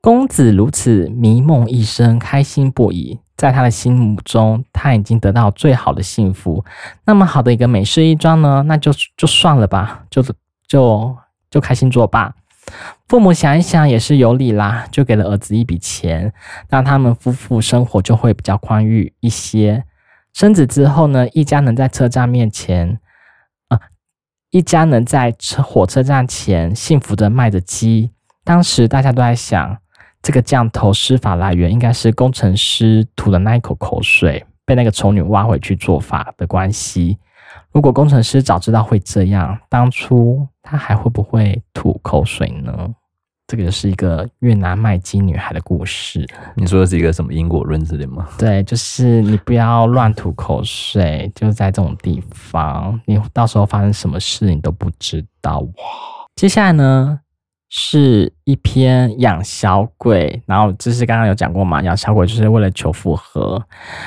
[0.00, 3.18] 公子如此迷梦一生，开心不已。
[3.40, 6.62] 在他的心目中，他已经得到最好的幸福。
[7.06, 10.22] 那么好的一个美事一桩呢，那就就算了吧，就
[10.68, 11.16] 就
[11.50, 12.34] 就开心作罢。
[13.08, 16.30] 父母想一想也是有理啦，就给了儿子一笔钱，
[16.68, 19.84] 让他们夫妇生活就会比较宽裕一些。
[20.34, 23.00] 生子之后呢，一家能在车站面前，
[23.68, 23.80] 啊，
[24.50, 28.10] 一家能在车火车站前幸福的卖着鸡。
[28.44, 29.78] 当时大家都在想。
[30.22, 37.18] 这个降头施法来源应该是工程师吐的那一口口水被那个丑女挖回去做法的关系。
[37.72, 42.88] 如果工程师早知道会这样，当初他还会不会吐口水呢？
[43.46, 46.24] 这个就是一个越南卖鸡女孩的故事。
[46.54, 48.28] 你说的是一个什么因果论之类吗？
[48.38, 55.58] 对，就是你不要乱吐口水，就是在这种地方，你到时候发生什么事你都不知道。
[55.58, 55.66] 哇，
[56.36, 57.18] 接下来呢？
[57.72, 61.80] 是一篇养小鬼，然后这是刚刚有讲过嘛？
[61.82, 63.64] 养小鬼就是为了求复合，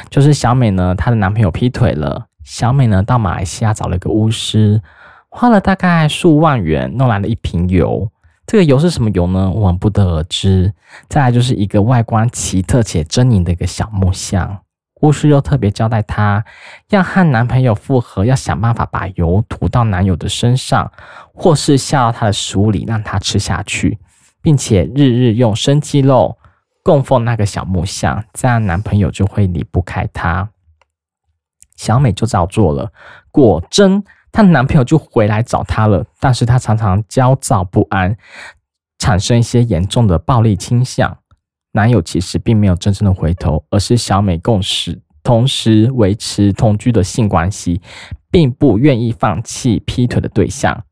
[0.10, 4.82] 就是小美呢，她的男朋友劈腿了，小美呢到马来西亚找了一个巫师，
[5.30, 8.12] 花了大概数万元弄来了一瓶油，
[8.46, 9.50] 这个油是什么油呢？
[9.50, 10.74] 我们不得而知。
[11.08, 14.60] 再来就是一个外观奇特且狰狞的一个小木像。
[15.04, 16.44] 巫师又特别交代她，
[16.90, 20.90] 要和男朋友复合，要想办法把油涂到男友的身上，
[21.34, 24.00] 或是下到他的食物里让他吃下去，
[24.42, 26.38] 并且日日用生鸡肉
[26.84, 30.50] 供奉那个小木像，这样男朋友就会离不开她。
[31.76, 32.94] 小美就照做了，
[33.30, 38.16] 果真她男朋友就回来找她了，但是她常常焦躁不安，
[39.00, 41.18] 产生一些严重的暴力倾向。
[41.74, 47.82] 男友其实并没有真正的回头，而是小美共识，同时维持同居的性关系，
[48.32, 50.86] 并不愿意放弃劈腿的对象。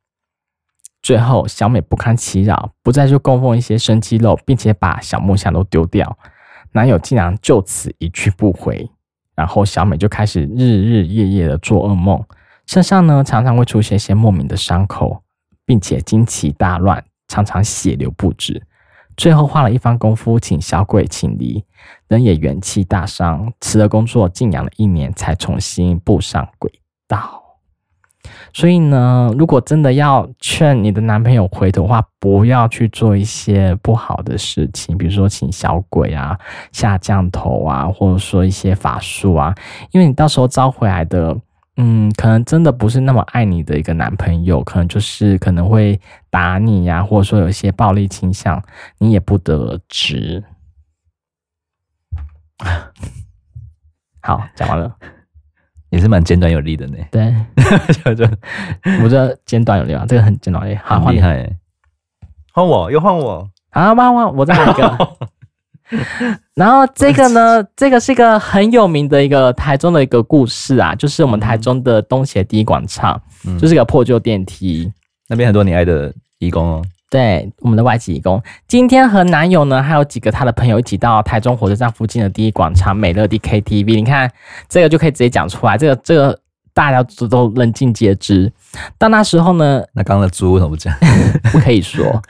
[1.03, 6.17] 最后，小美不堪其扰，不再去供奉一些生鸡肉，并且把小木像都丢掉。
[6.73, 8.89] 男友竟然就此一去不回，
[9.35, 12.23] 然后小美就开始日日夜夜的做噩梦，
[12.65, 15.21] 身上呢常常会出现一些莫名的伤口，
[15.65, 18.61] 并且经期大乱，常常血流不止。
[19.17, 21.63] 最后花了一番功夫，请小鬼请离，
[22.07, 26.71] 人也元气大伤，辞了工作，静养了一年，才重新步上轨
[27.07, 27.39] 道。
[28.53, 36.37] 所以呢，如果真的要劝你的男朋友回头的话，不要去做一些不好的事情，比如说请小鬼啊、
[36.71, 39.55] 下降头啊，或者说一些法术啊，
[39.91, 41.35] 因为你到时候招回来的，
[41.77, 48.61] 嗯，可能真的不是那么爱你的一个男朋友，可能就是可能会打你呀、啊，或者说有一些暴力倾向，
[48.99, 50.43] 你也不得而知。
[54.21, 54.95] 好，讲完了。
[55.89, 56.97] 也是蛮简短有力的呢。
[57.11, 57.33] 对，
[58.03, 58.25] 就就
[59.03, 61.49] 我这简短有力啊，这个很简短有力，好厉害。
[62.53, 65.17] 换我，又换我，好，换换，我再来一个。
[66.55, 74.91] 然后这个呢，这个是一个很有名的一个台中的一个故事啊，就是我们台中的东协第一广场，嗯、就是一个破旧电梯，
[75.27, 76.81] 那边很多你爱的义工哦。
[77.09, 83.95] 对，我们的外籍义工，今天和男友呢，还有几个他的朋友一起到台中火车站附近的第一广场美乐蒂 KTV。
[83.95, 84.31] 你看，
[84.69, 86.39] 这个就可以直接讲出来，这个这个
[86.73, 88.49] 大家都都人尽皆知。
[88.97, 90.95] 到那时候呢，那刚刚的猪为什么不讲？
[91.51, 92.21] 不可以说，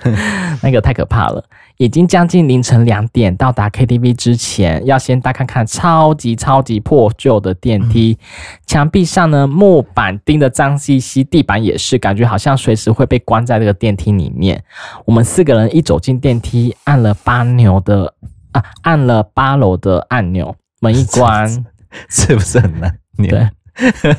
[0.64, 1.44] 那个太可怕了。
[1.82, 8.20] 已经将近凌晨两点，到达 KTV 之前，要先大看看超级超级破旧的电梯，
[8.68, 14.64] 墙壁上呢木板钉的脏兮兮，地板也是，感觉好像随时会被关在这个电梯里面。
[15.06, 18.14] 我们四个人一走进电梯，按了八牛的
[18.52, 21.50] 啊，按了八楼的按钮，门一关，
[22.08, 22.96] 是不是很难？
[23.18, 23.50] 对，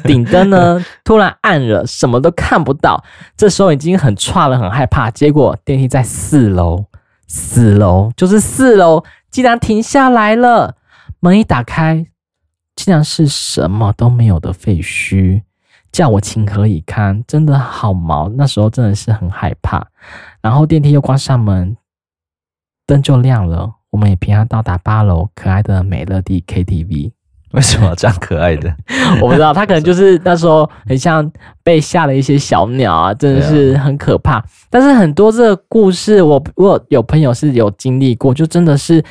[0.03, 3.05] 顶灯呢突然暗了，什么都看不到。
[3.37, 5.09] 这时候已经很差了，很害怕。
[5.13, 6.87] 结果电梯在四楼。
[7.35, 10.77] 四楼就是四楼，竟然停下来了。
[11.21, 12.07] 门一打开，
[12.77, 15.41] 竟然是什么都没有的废墟，
[15.91, 17.25] 叫我情何以堪？
[17.27, 19.89] 真的好毛，那时候真的是很害怕。
[20.43, 21.75] 然后电梯又关上门，
[22.87, 27.13] 灯就亮了，我们也平安到达八楼可爱的美乐蒂 KTV。
[27.55, 28.75] 为什么这样可爱的？
[29.21, 31.31] 我不知道，他可能就是那时候很像
[31.63, 34.37] 被吓了一些小鸟啊，真的是很可怕。
[34.37, 39.05] 啊、但是很多这个故事，我我有朋友是有经历过，就真的是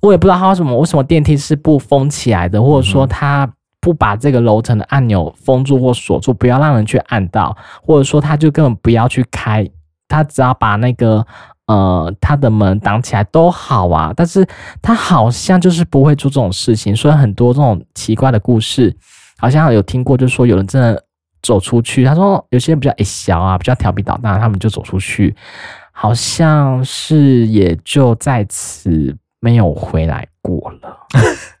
[0.00, 3.46] 我也不知道他为什么为什么电梯是不封起来的，或者说他
[3.80, 9.68] 不把这个楼层的按钮封住或锁住，不要让人去按到，或者说他就根本不要去开，
[10.08, 11.26] 他只要把那个。
[11.66, 14.46] 呃，他的门挡起来都好啊，但是
[14.80, 18.96] 他好像就是不会做这种事情，所以很多这种奇怪的故事，
[19.38, 21.02] 好像有听过，就是说有人真的
[21.42, 25.34] 走出去，他说有些人比较矮小啊，比较调皮捣蛋，他们就走出去，
[25.90, 30.96] 好像是也就在此没有回来过了。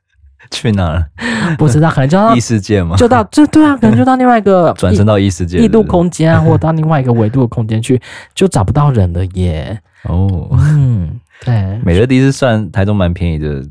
[0.50, 1.06] 去哪了？
[1.58, 2.96] 不知道，可能就到 异世界嘛？
[2.96, 8.00] 就到这对啊，可能就到另外一个转身到异世界、异度空间啊，或者到另外一个维度的空间去，
[8.34, 9.78] 就找不到人了耶。
[10.04, 13.62] 哦，嗯，对，美乐蒂是算台中蛮便宜的。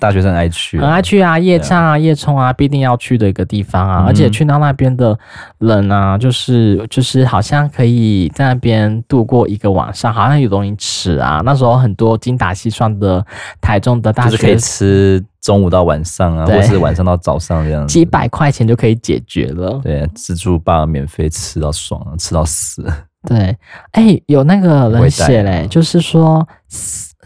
[0.00, 4.00] 大学生爱去，很爱去啊，夜唱啊，夜冲啊，必定要去的一个地方啊。
[4.00, 5.16] 嗯、而且去到那边的
[5.58, 11.42] 人啊，就是就是好像可以在那边度过一个晚上，好像有东西吃啊。
[11.44, 13.24] 那时候很多精打细算的
[13.60, 19.78] 台中的大学生就是可以吃中午到晚上啊，或是晚上到早上这样子，几百块钱就可以解决了。
[19.84, 22.82] 对，自助吧免费吃到爽，吃到死。
[23.28, 23.54] 对，
[23.92, 26.48] 哎、欸，有那个人写嘞，就是说。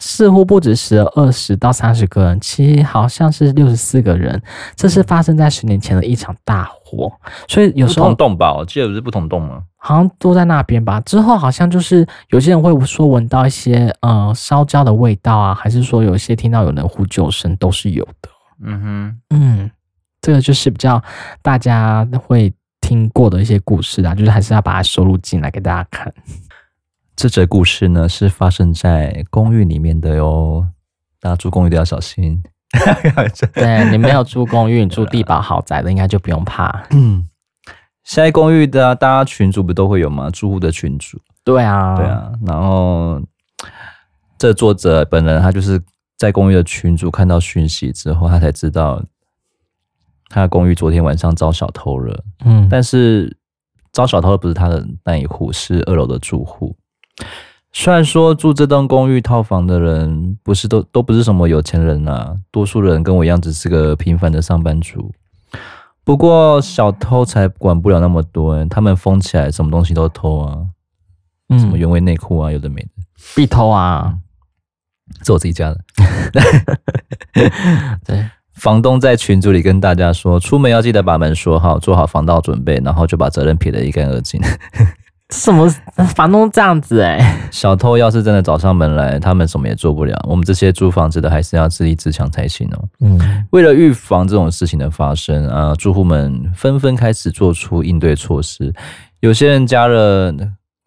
[0.07, 4.41] 似乎不止十二十到三十个人，其实好像是六十四个人。
[4.77, 7.11] 这是发生在十年前的一场大火，
[7.49, 9.63] 所以有时候不同栋吧，我记得不是不同栋吗？
[9.79, 11.01] 好像都在那边吧。
[11.01, 18.29] 之后好像就是有些人会说闻到一些呃烧焦的味道啊，还是说有些听到有人呼救声，都是有的。
[18.63, 19.71] 嗯哼，嗯，
[20.21, 21.03] 这个就是比较
[21.41, 26.13] 大家会听过的一些故事啊，就是还是要把它收录进来给大家看。
[27.17, 30.67] 这则故事呢，是发生在公寓里面的哟，
[31.21, 32.43] 大家住公寓都要小心。
[33.55, 36.87] 对，你没有住公寓，你住地堡豪宅的，应该就不用怕。
[36.91, 37.25] 嗯，
[38.03, 40.29] 现在公寓的、啊、大家群主不都会有吗？
[40.31, 41.21] 住户的群主。
[41.45, 42.33] 对啊，对啊。
[42.45, 43.23] 然后，
[44.37, 45.81] 这作者本人他就是
[46.19, 49.01] 在公寓的群主看到讯息之后，他才知道
[50.31, 52.25] 他的公寓昨天晚上遭小偷了。
[52.45, 53.37] 嗯，但是
[53.93, 56.77] 遭小偷的不是他的那一户，是二楼的住户。
[57.73, 65.13] 虽然说住这栋公寓套房的人不是都都不是什么有钱人啊，多数人跟我一样只是个平凡的上班族。
[66.05, 70.59] 不过小偷才管不了那么多，他们疯起来什么东西都偷啊，
[71.59, 72.89] 什么原味内裤啊，有的没的，
[73.35, 74.15] 必偷啊。
[75.23, 75.81] 是我自己家的。
[78.07, 84.41] 对，房东在群组里跟大家说，出门要记得把门锁好，做好防盗准备，然后就把责任撇得一干二净。
[85.35, 85.69] 什么
[86.15, 87.41] 房东这样子哎、欸？
[87.51, 90.17] 小偷要是真的找上门来，他们什么也做不了。
[90.29, 92.89] 我们这些租房子的还是要自立自强才行哦。
[93.01, 98.73] 嗯，为了预防这种事情的发生啊，住户们纷纷开始做出应对措施。
[99.21, 100.33] 有些人加了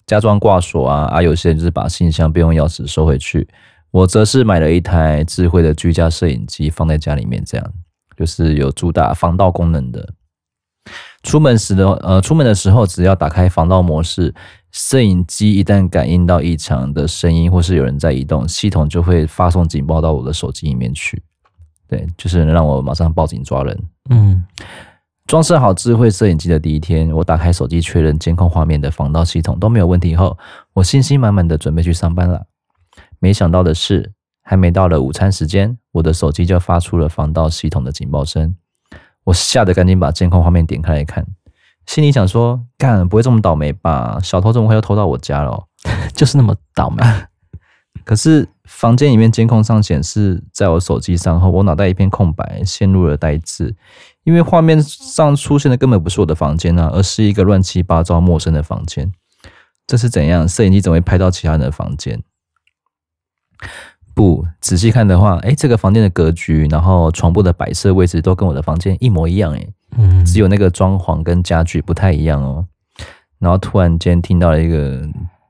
[0.06, 3.48] 加装挂锁啊，啊，有些人就是把信箱备用钥匙收回去。
[3.91, 7.74] 我则是买了一台智慧的居家摄影机放在家里面，这样
[8.18, 10.08] 就是有主打防盗功能的。
[11.28, 14.34] 出门时的呃，出门的时候，只要打开防盗模式，
[14.71, 21.21] 摄影机一旦感应到异常的声音或是有人在移动，系统就会发送警报到我的手机里面去。
[21.86, 23.78] 对，就是能让我马上报警抓人。
[24.09, 24.41] 嗯，
[25.25, 30.38] 装设好智慧摄影机的第一天，我打开手机确认监控画面的防盗系统都没有问题后，
[30.75, 32.45] 我信心满满的准备去上班了。
[33.19, 34.13] 没想到的是，
[34.43, 38.55] 还没到了午餐时间，我的手机就发出了防盗系统的警报声。
[39.28, 41.25] 我吓得赶紧把监控画面点开来看，
[41.86, 44.19] 心里想说：“干，不会这么倒霉吧？
[44.23, 45.67] 小偷怎么会又偷到我家了？
[46.15, 47.03] 就是那么倒霉。
[48.05, 53.75] ”可是房间里面监控上显示，在我手机上后，我脑袋一片空白，陷入了呆滞，
[54.23, 59.11] 因为画面上出现的根本不是我的房间啊，而是一个乱七八糟、陌生的房间。
[59.86, 60.47] 这是怎样？
[60.47, 62.23] 摄影机怎么会拍到其他人的房间？
[64.18, 72.65] 不仔细看的话，哎、欸，这个房间的格局，然后床铺的摆设位置都跟我的房间一模一样，哎，嗯，只有那个装潢跟家具不太一样哦。
[73.38, 75.07] 然后突然间听到了一个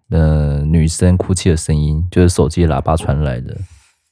[0.09, 3.55] 呃女生哭泣的声音，就是手机喇叭传来的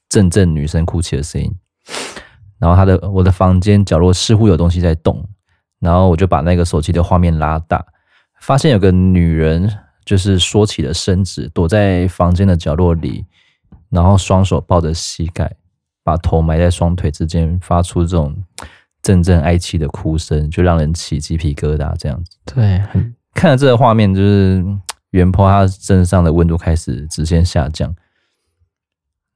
[0.07, 1.53] 阵阵女生哭泣的声音。
[2.57, 5.21] 然后她的我的房间角落似乎有东西在动，
[5.81, 7.85] 然后我就把那个手机的画面拉大，
[8.39, 9.69] 发现有个女人
[10.05, 13.25] 就是缩起了身子，躲在房间的角落里。
[13.95, 15.55] 然后双手抱着膝盖，
[16.03, 18.35] 把头埋在双腿之间，发出这种
[19.01, 21.95] 阵阵哀凄的哭声，就让人起鸡皮疙瘩。
[21.97, 22.83] 这样子，对，
[23.33, 24.63] 看了这个画面，就是
[25.11, 27.95] 原 PO 他身上的温度开始直线下降，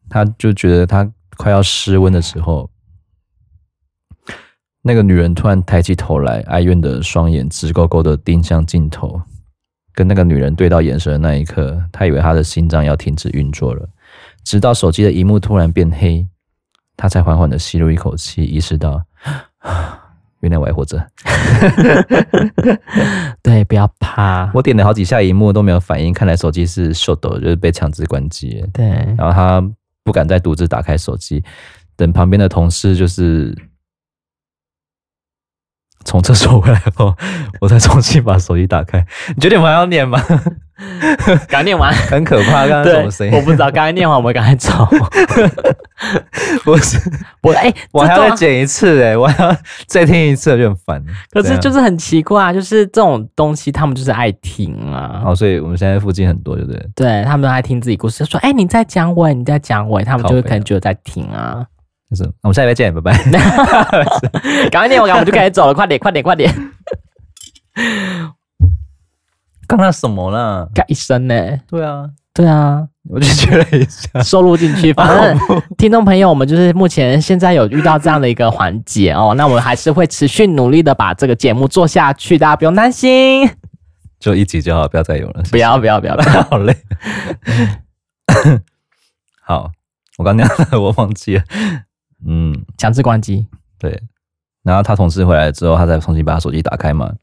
[0.10, 2.70] 他就觉得他快要失温的时候，
[4.82, 9.22] 那个女人突然抬起头来，哀怨的双眼直勾勾的盯向镜头，
[9.93, 13.88] 跟那个女人对到眼神的那一刻，他以为他的心脏要停止运作了。
[14.44, 16.28] 直到手机的荧幕突然变黑，
[16.98, 19.02] 他才缓缓的吸入一口气，意识到，
[20.42, 21.06] 原来我还活着。
[23.44, 24.52] 对，不要怕。
[24.54, 28.64] 我点了好几下荧幕都没有反应，看来手机是 shut 就是被强制关机。
[28.74, 28.88] 对，
[29.18, 29.62] 然后他
[30.04, 31.44] 不敢再独自打开手机，
[31.96, 33.56] 等旁边的同事就是。
[36.06, 37.16] 从厕所回来后，
[37.62, 39.06] 我再重新把手机打开。
[39.36, 40.22] 你觉得我还要念吗？
[41.50, 42.66] 刚念完， 很可怕。
[42.66, 43.34] 刚刚什么声音？
[43.34, 43.70] 我不知道。
[43.70, 44.88] 刚才念完，我们赶快走。
[46.64, 46.97] 不是，
[47.41, 49.56] 我哎、欸，我还要再剪一次哎，我还要
[49.88, 51.04] 再听一次，就很烦。
[51.32, 55.22] 可是就是很奇怪，就是这种东西，他们就是爱听啊。
[55.26, 56.89] 哦，所以我们现在附近很多，对不对？
[56.95, 61.66] 对，他们都爱听自己故事，说哎、欸，你在讲我，你在讲我，他们就会可能觉得在听啊。
[62.10, 63.14] 就是，我们下礼拜见，拜拜。
[64.72, 66.53] 赶快念完，我们就可以走了，快点，快点，快点。
[69.68, 70.68] 刚刚什么了？
[70.74, 71.36] 嘎一声呢？
[71.68, 74.91] 对啊，对啊，我就觉得一下，收录进去。
[74.91, 83.47] 反正听众朋友，我们就是目前现在有遇到这样的一个环节哦，那我们还是会持续努力的把这个节目做下去，大家不用担心。
[84.20, 85.43] 就一集就好，不要再有了。
[85.51, 86.18] 不要，不要，不要，
[86.49, 86.76] 好累。
[89.45, 89.72] 好，
[90.18, 90.49] 我刚刚
[90.82, 91.43] 我忘记了。
[92.26, 93.47] 嗯，强制关机。
[93.78, 94.01] 对，
[94.63, 97.13] 然后他同事回来之后，他再重新把手机打开嘛。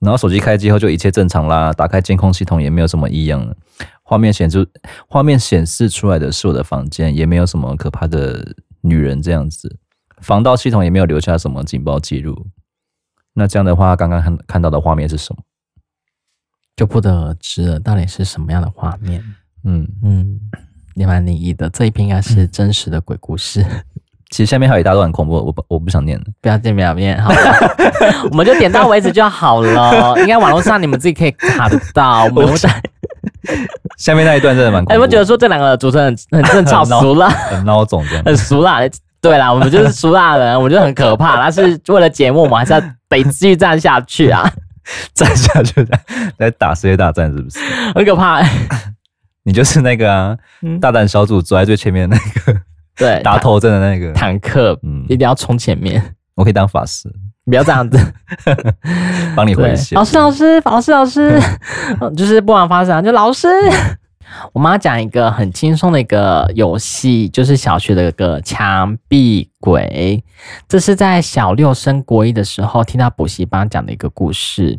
[0.00, 3.56] 然后手机开机后就一切正常啦，打开监控系统也没有什么异样了。
[4.02, 4.68] 画面显示，
[5.08, 9.78] 画面显示出来的是我的房间，也没有什么可怕的女人这样子。
[10.20, 12.48] 防盗系统也没有留下什么警报记录。
[13.32, 15.42] 那这样的话，刚刚看看到的画面是什么？
[16.76, 19.24] 就不得而知了，到底是什么样的画面？
[19.64, 20.40] 嗯嗯，
[20.94, 21.70] 也蛮灵异的。
[21.70, 23.64] 这一篇应该是真实的鬼故事。
[24.34, 27.32] 嗯其实下面还有一大段很恐怖，我不我不想念了，不要念，不要念，好，
[28.32, 30.18] 我们就点到为止就好了。
[30.18, 32.24] 应该网络上你们自己可以卡得到。
[32.34, 32.68] 我们 在
[33.96, 34.82] 下面那一段真的蛮。
[34.86, 38.80] 哎，我们觉得说这两个主持人很很正常，俗辣，很孬种这样，很俗辣。
[39.20, 41.36] 对啦，我们就是俗辣人，我觉得很可怕。
[41.36, 44.50] 但是为了节目，我们还是要得继续站下去啊，
[45.14, 45.86] 站下去
[46.38, 47.60] 来打世界大战，是不是？
[47.94, 48.42] 很可怕。
[49.44, 50.36] 你就是那个啊，
[50.80, 52.60] 大胆小组走在最前面的那个。
[52.96, 56.14] 对，打头阵的那个坦克，嗯，一定要冲前面。
[56.34, 57.08] 我可以当法师，
[57.44, 57.96] 不要这样子，
[59.36, 59.94] 帮你回血。
[59.94, 61.40] 老师，老师，老师，老师，
[62.16, 63.00] 就是不玩法师啊！
[63.00, 63.46] 就老师，
[64.52, 70.24] 我们要讲一个很轻松的一个游戏，就是小学的一个墙壁鬼。
[70.68, 74.76] 这是在小六升国一的时候听到补习班讲的一个故事，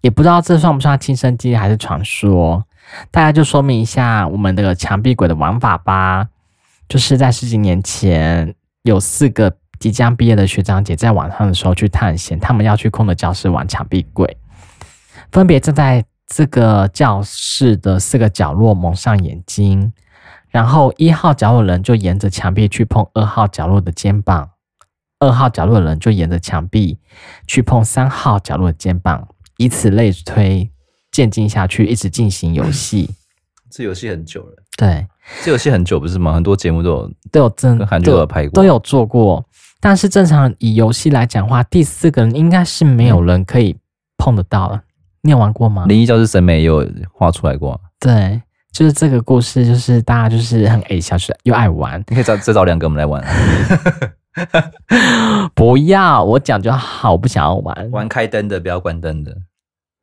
[0.00, 2.64] 也不知道这算不算亲身经历还是传说。
[3.10, 6.28] 大家就说明一下我们的墙壁鬼的玩法吧。
[6.88, 14.36] 就是在十几年前，有四个即将毕业的学长姐在晚上的时候去探险，他们要去空的教室玩墙壁鬼，
[15.30, 16.04] 分别站在。
[16.26, 19.92] 这个教室的四个角落蒙上眼睛，
[20.48, 24.52] 然后一号角落的人就沿着墙壁去碰二号角落的肩膀，
[25.18, 26.98] 二号角落的人就沿着墙壁
[27.46, 29.28] 去碰三号角落的肩膀，
[29.58, 30.70] 以此类推，
[31.12, 33.10] 渐进下去，一直进行游戏。
[33.70, 35.06] 这游戏很久了，对，
[35.44, 36.32] 这游戏很久不是吗？
[36.32, 39.44] 很多节目都有都有真韩剧都有拍过，都有做过。
[39.80, 43.76] 但是正常以游戏来讲的话，第四个人应该是没有人可以
[44.16, 44.80] 碰得到了。
[45.20, 45.84] 你有玩过吗？
[45.86, 47.80] 灵异教室审美也有画出来过。
[48.00, 52.02] 对，就是这个故事，就是大家就是很爱笑，是又爱玩。
[52.08, 53.22] 你可以找再找两个我们来玩。
[55.54, 57.90] 不要，我讲就好，我不想要玩。
[57.92, 59.36] 玩开灯的，不要关灯的。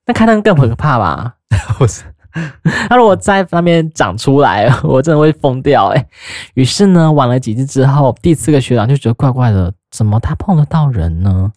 [0.05, 1.35] 那开灯更可怕吧？
[1.77, 2.03] 不是，
[2.89, 6.07] 他如果在那边长出来， 我真的会疯掉哎。
[6.53, 11.51] 于是呢，玩了几次之后，第四个学长就觉得怪怪的，怎么他碰得到人呢？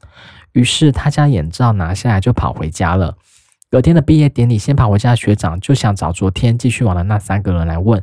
[0.53, 3.15] 于是他将眼罩拿下来，就跑回家了。
[3.71, 8.01] 隔天的毕业典礼，先跑回家的学长就想找昨天继续玩的那三个人来问，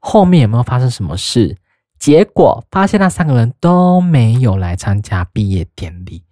[0.00, 1.56] 后面有没有发生什么事。
[1.98, 6.22] 结果发现那三个人都没有来参加毕业典礼。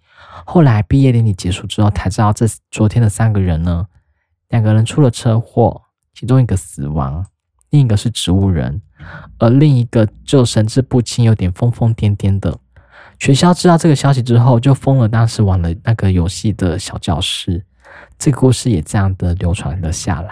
[0.45, 3.87] 后来毕业典礼结束之后，才知道这昨天的三个人呢，
[4.53, 5.81] 两个人出了车祸，
[6.13, 7.25] 其中一个死亡，
[7.71, 8.79] 另一个是植物人，
[9.39, 12.55] 而另一个就神志不清，有点疯疯癫癫的。
[13.17, 17.65] 学校知道这个消息之后，就封了当时玩了那个游戏的小教室。
[18.19, 20.31] 这个故事也这样的流传了下来，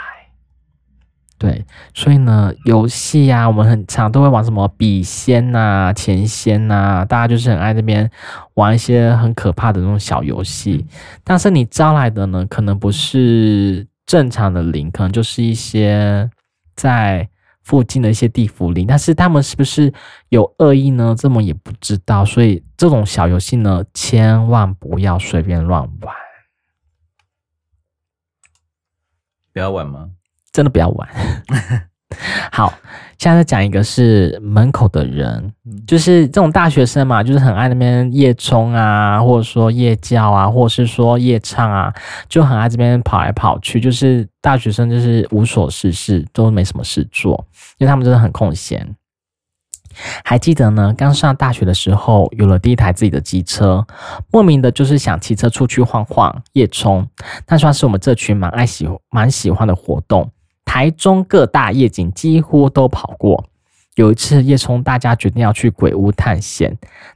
[1.39, 1.65] 对，
[1.95, 8.09] 所以呢，游戏呀，我们很常都会玩什么笔仙呐、钱仙呐，大家就是很爱这边
[8.53, 10.85] 玩一些很可怕的那种小游戏。
[11.23, 16.29] 但是你招来的呢，可能不是正常的灵，可能就是一些
[16.75, 17.29] 在
[17.61, 18.85] 附近的一些地府灵。
[18.85, 19.93] 但是他们是不是
[20.27, 21.15] 有恶意呢？
[21.17, 22.25] 这么也不知道。
[22.25, 26.13] 所以这种小游戏呢，千万不要随便乱玩。
[29.53, 30.09] 不要玩吗？
[30.51, 31.09] 真的不要玩。
[32.51, 32.73] 好，
[33.17, 35.51] 现在再讲一个是门口的人，
[35.87, 41.93] 就是这种大学生嘛，就是很爱那边夜冲啊，或者说夜叫啊，或者是说夜唱啊，
[42.27, 43.79] 就很爱这边跑来跑去。
[43.79, 47.45] 就是大学生就是无所事事，都没什么事做，
[47.77, 48.95] 因为他们真的很空闲。
[50.23, 53.85] 还记得呢，刚上大学的时候，有了第一台自己的机车，
[54.31, 57.05] 莫名的就是想骑车出去晃晃、夜冲，
[57.47, 60.29] 那算是我们这群蛮爱喜、蛮喜欢的活动。
[60.71, 63.43] 台中各大夜景几乎都跑过。
[63.95, 66.73] 有一次夜冲，大家决定要去鬼屋探险。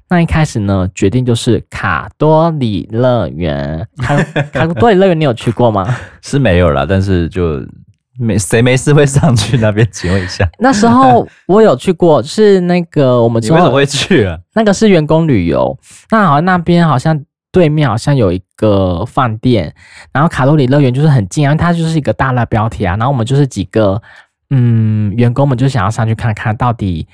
[0.10, 3.88] 那一开始呢，决定就是卡多里乐园。
[3.96, 5.88] 卡 卡多里乐园，你有去过吗？
[6.22, 7.66] 是没有啦，但是就。
[8.18, 10.50] 没谁没事会上去那边请问一下？
[10.58, 14.38] 那时候我有去过，是那个我们你为什么会去啊？
[14.54, 15.78] 那个是员工旅游，
[16.12, 17.22] 那好像那边好像
[17.56, 19.74] 对面好像有一个饭店，
[20.12, 22.98] 然后卡路里乐园就是很近，因为它就是一个大的标题啊。
[22.98, 24.02] 然后我们就是几个
[24.50, 27.08] 嗯员工们就想要上去看看到底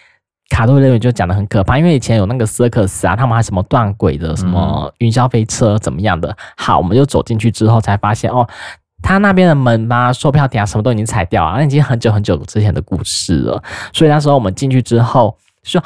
[0.49, 6.35] 卡路里乐园就讲的很可怕，因为以前有那个 circus 啊，他们还什么断轨的什么云霄飞车怎么样的。
[6.57, 8.47] 好，我们就走进去之后才发现哦。
[9.03, 13.61] 他那边的门啊，售票亭啊，什么都已经拆掉啊，那已经很久很久之前的故事了。
[13.93, 15.81] 所以那时候我们进去之后，说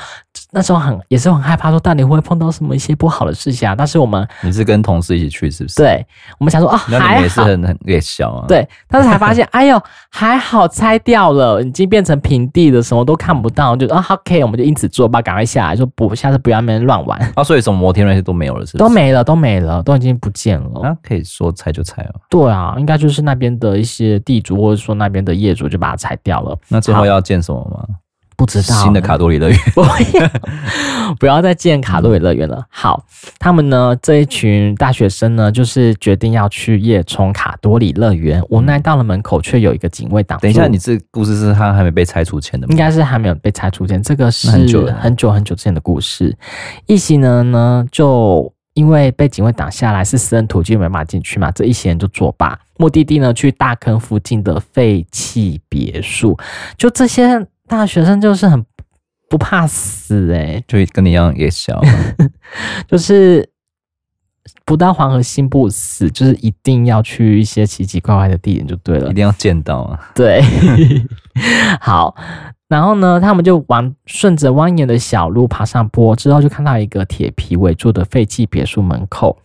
[0.51, 3.75] 那时候很也是很害怕，说到底会碰到什么一些不好的事情啊？
[3.75, 5.75] 但是我们你是跟同事一起去是不是？
[5.75, 6.05] 对，
[6.39, 8.45] 我们想说啊，那你也是很很也小啊。
[8.47, 17.19] 对，但是才发现， 哎呦，还好拆掉了，已经变成平地了，什么都看不到，就啊，OK，我们就因此作罢，赶快下来，说不，下次不要那边乱玩。
[17.35, 18.77] 啊，所以什么摩天那些都没有了，是不是？
[18.77, 20.81] 都没了，都没了，都已经不见了。
[20.81, 22.13] 啊，可以说拆就拆了。
[22.29, 26.57] 对啊，应该就是那边的一些地主或者说那边的业主就把它拆掉了。
[26.69, 27.85] 那最后要建什么吗？
[28.37, 29.95] 不知道新的卡多里乐园， 不要
[31.19, 32.65] 不要再建卡多里乐园了。
[32.69, 33.03] 好，
[33.39, 38.43] 他们呢这一群大学生呢，就是决定要去夜冲卡多里乐园。
[38.49, 40.37] 无奈到了门口，却有一个警卫挡。
[40.39, 42.71] 等一下，你这故事是他还没被拆除前的吗？
[42.71, 46.35] 应该是还没有被拆除前，这个是很久很久很久之前的故事。
[46.87, 51.49] 一行人呢，就因为被警卫挡下来，是私人土地，没办法进去嘛。
[51.51, 52.59] 这一行人就作罢。
[52.77, 56.37] 目的地呢，去大坑附近的废弃别墅。
[56.77, 57.47] 就这些。
[57.67, 58.63] 大学生就是很
[59.29, 61.81] 不怕死诶、欸、就跟你一样也小，
[62.87, 63.49] 就是
[64.63, 70.11] 不到黄河心不死，就是一定要去一些奇奇怪怪的地点就对了，一定要见到啊。
[70.13, 70.41] 对，
[71.81, 72.15] 好，
[72.67, 79.37] 然后呢，他们就往顺着蜿蜒的小路爬上坡，之后就看到一个铁皮围住的废弃别墅门口，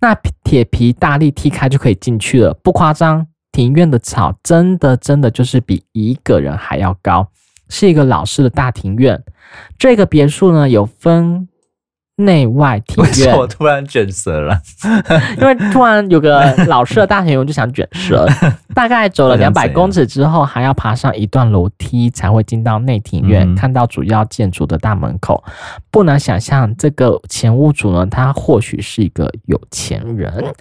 [0.00, 3.26] 那铁皮大力踢开就可以进去了，不夸张。
[3.52, 7.28] 庭院的草真的真的就是比一个人还要高，
[7.70, 9.22] 是一个老式的大庭院。
[9.78, 11.48] 这个别墅呢，有分。
[12.16, 14.60] 内外庭院，我突然卷舌了，
[15.40, 18.28] 因为突然有个老式的大庭院，我就想卷舌。
[18.74, 25.42] 大概走了两百公尺之后，还要爬上一段楼梯才会进到内庭院，嗯、看到主要建筑的大门口。
[25.90, 30.54] 不难想象，这个前屋主呢，他或许是一个有钱人。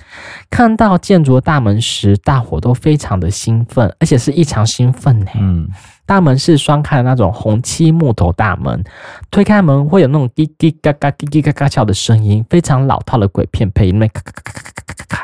[0.50, 5.32] 看到建筑的大门时，大伙都非常的兴奋，而且是异常兴奋呢。
[5.36, 5.68] 嗯。
[6.10, 8.84] 大门是双开的那种红漆木头大门，
[9.30, 15.24] 推开门会有那种滴滴嘎嘎、滴滴嘎嘎叫的声音，非常老套的鬼片配音，那咔咔咔咔咔咔咔，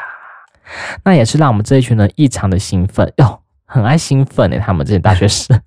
[1.03, 5.59] 那也是让我们这一群人异常的兴奋哟，很爱兴奋诶，他们这些大学生。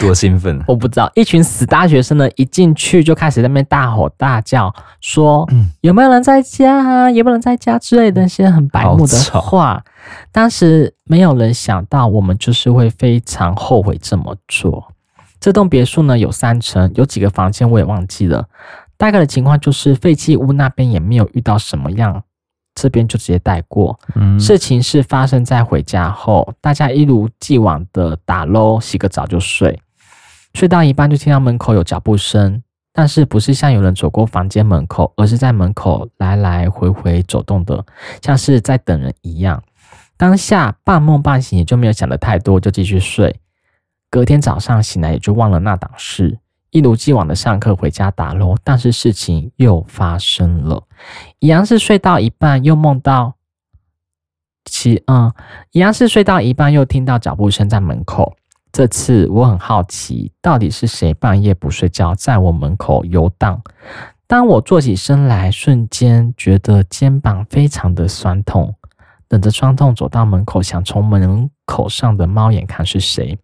[0.00, 0.62] 多兴奋！
[0.66, 7.10] 我不知道，一群死大学生呢，一进去就开始在那边大吼大叫，说、嗯、有没有人在家啊？
[7.10, 9.82] 有没有人在家之类的那些很白目的话。
[10.32, 14.92] 当时没有人想到，我们就是会非常后悔这么做。
[15.38, 18.46] 这栋别墅呢，有三层，有几个房间我也忘记了。
[18.96, 22.22] 大概的情况就是废弃屋那边也没有遇到什么样。
[22.74, 23.98] 这边就直接带过。
[24.14, 29.80] 嗯，事情是发生在回家后，大家一如既往的打捞、洗个澡就睡。
[30.54, 32.62] 睡到一半就听到门口有脚步声，
[32.92, 37.84] 但是不是像有人走过房间门口，而是在门口来来回回走动的，
[38.20, 39.62] 像是在等人一样。
[40.18, 43.34] 当下半梦半醒，也就没有想的太多，就继续睡。
[44.10, 46.38] 隔天早上醒来，也就忘了那档事。
[46.72, 50.82] 一如既往的上课回家打捞，但是事情又发生了，
[51.38, 53.34] 一样是睡到一半又梦到
[54.64, 55.30] 其嗯，
[55.72, 58.34] 一样是睡到一半又听到脚步声在门口。
[58.72, 63.62] 这次我很好奇，到底是谁半夜不睡觉在我门口游荡？
[64.26, 68.74] 当我坐起身来，瞬间觉得肩膀非常的酸痛，
[69.28, 73.38] 等着酸痛走到门口，想从门口上的猫眼看是谁。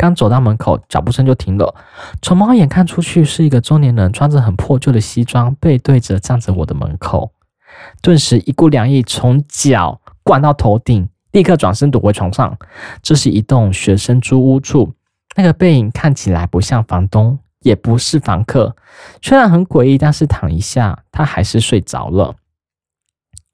[0.00, 1.74] 刚走到门口，脚步声就停了。
[2.22, 7.30] 从猫眼看出去，是一个中年人，穿着很破旧的西装，背对着站着我的门口。
[8.00, 12.56] 顿时一股凉意从脚灌到头顶，立刻转身躲回床上。
[13.02, 14.94] 这是一栋学生租屋处，
[15.36, 18.74] 那个背影看起来不像房东，也不是房客。
[19.20, 22.34] 虽然很诡异，但是躺一下，他还是睡着了。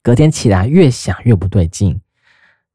[0.01, 1.99] 隔天起来，越想越不对劲，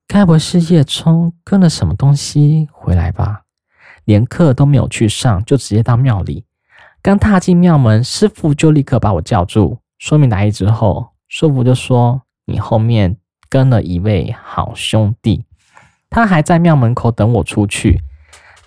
[0.07, 3.45] 该不会是叶冲跟了什么东西回来吧？
[4.05, 6.45] 连课都没有去上，就直接到庙里。
[7.01, 13.17] 刚踏进庙门，师傅就立刻把我叫住，说明来意之后，师傅就说：“你后面
[13.49, 15.45] 跟了一位好兄弟，
[16.09, 18.01] 他还在庙门口等我出去。”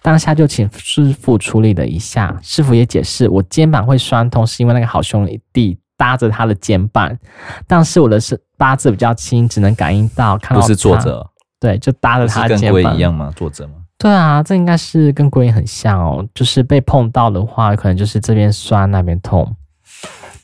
[0.02, 2.38] 当下就请师傅处理了一下。
[2.44, 7.18] 师傅也解释，我肩膀会酸痛，是因为那个好兄弟搭着他的肩膀，
[7.66, 10.62] 但是我的是八字比较轻，只能感应到看到。
[10.62, 11.26] 不是坐着，
[11.60, 12.84] 对，就搭着他的肩膀。
[12.84, 13.34] 跟鬼一样吗？
[13.36, 13.85] 坐着吗？
[13.98, 19.56] 对啊，这应该是跟鬼很像哦，就是被碰到的话，可能就是这边酸那边痛。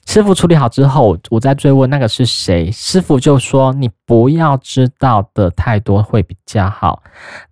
[0.08, 7.04] 师傅处理好之后，我再追问那个是谁，师傅就说你不要知道的太多会比较好。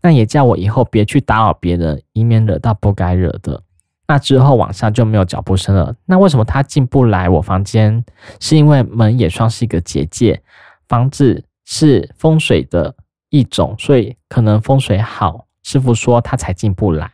[0.02, 3.62] 那也叫我以后别去打扰别人，以免惹到不该惹的。
[4.08, 5.94] 那之后晚上就没有脚步声了。
[6.06, 8.04] 那为什么他进不来我房间？
[8.40, 10.42] 是因为门也算是一个结界，
[10.88, 12.94] 房子是风水的
[13.30, 15.46] 一种，所以可能风水好。
[15.64, 17.12] 师傅说他才进不来，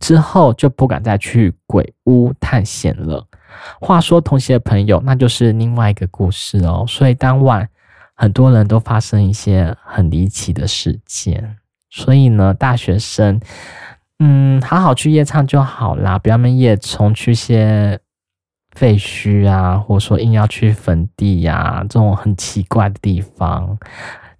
[0.00, 3.26] 之后就不敢再去鬼屋探险了。
[3.80, 6.84] 话说同学朋友，那就是另外一个故事哦。
[6.88, 7.68] 所以当晚
[8.14, 11.56] 很多人都发生一些很离奇的事件。
[11.90, 13.40] 所以呢，大学生，
[14.18, 17.96] 嗯，好好去夜唱就好啦，不要们夜冲去些
[18.72, 23.78] 废墟啊，或者说硬要去坟地呀、啊，这种很奇怪的地方，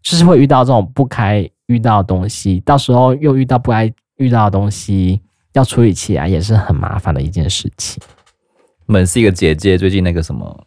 [0.03, 1.49] 就是会遇到这种不开。
[1.67, 5.21] 遇到的东西，到时候又遇到不该遇到的东西，
[5.55, 8.03] 要处理起来也是很麻烦的一件事情。
[8.87, 10.67] 门是一个姐姐，最近那个什么，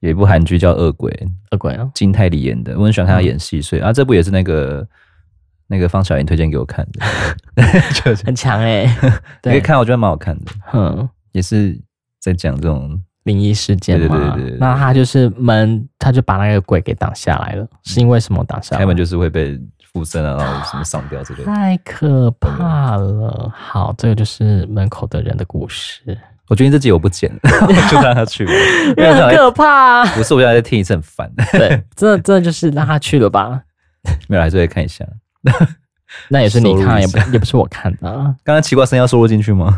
[0.00, 1.10] 有一部韩剧叫《恶鬼》，
[1.52, 4.86] 恶鬼哦，金泰梨演的，我很喜欢看他演戏，所以啊，这部也是那个
[5.68, 7.64] 那个方小妍推荐给我看的，
[8.24, 9.12] 很强哎、欸，
[9.42, 11.80] 可以看，我觉得蛮好看的，嗯，也是
[12.20, 18.80] 在讲这种灵异事件嘛，对对对对，那他就是门，他就把那个鬼给挡下来了，是因为什么挡下来？
[18.80, 19.58] 开门就是会被。
[19.96, 23.50] 附身啊，然后什么上吊之类的，太可怕了。
[23.56, 26.02] 好，这个就是门口的人的故事。
[26.48, 28.52] 我决定这集我不剪了，就让他去吧，
[28.98, 30.04] 因为很可怕、啊。
[30.14, 31.32] 不是，我现在在听一次很烦。
[31.50, 33.58] 对，真的真的就是让他去了吧。
[34.28, 35.02] 没有，还是会看一下。
[36.28, 38.36] 那也是你看，也不也不是我看的、啊。
[38.44, 39.74] 刚刚奇怪声要收录进去吗？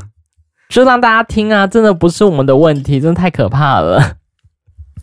[0.69, 1.65] 就让大家听啊！
[1.65, 4.17] 真的不是我们的问题，真的太可怕了。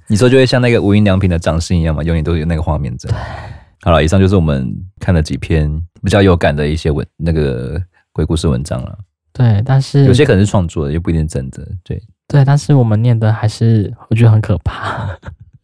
[0.08, 3.10] 你说就会像那个无印良品的掌声一样嘛，永远都有那个画面在。
[3.86, 4.68] 好了，以上就是我们
[5.00, 5.72] 看了几篇
[6.02, 7.80] 比较有感的一些文，那个
[8.12, 8.98] 鬼故事文章了。
[9.32, 11.64] 对，但是有些可能是创作的，又不一定真的。
[11.84, 15.08] 对对，但是我们念的还是我觉得很可怕。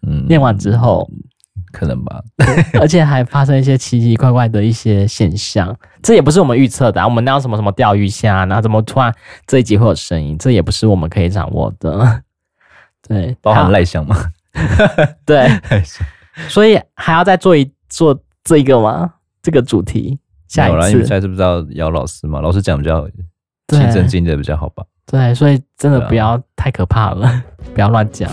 [0.06, 1.10] 嗯，念完之后
[1.72, 2.22] 可能吧，
[2.80, 7.08] 而且还发生一些奇奇怪怪的一些现象，这也不是我们预测的啊。
[7.08, 9.12] 我们那什么什么钓鱼虾，然后怎么突然
[9.48, 12.22] 这一集会有声音，这也不是我们可以掌握的。
[13.02, 14.16] 对，包含赖香吗？
[15.26, 15.50] 对，
[16.48, 19.14] 所以还要再做一做这个吗？
[19.44, 20.18] 这个主题
[20.48, 22.42] 下一次，因为下次不知道姚老师嘛？
[22.42, 23.08] 老师讲比较。
[23.72, 24.84] 亲身经历的比较好吧？
[25.06, 28.30] 对，所以真的不要太可怕了，啊、 不要乱讲。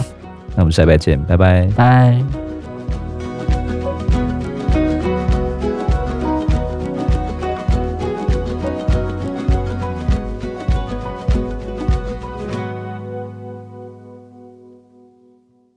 [0.57, 2.48] 那我们下礼拜见，拜拜，拜。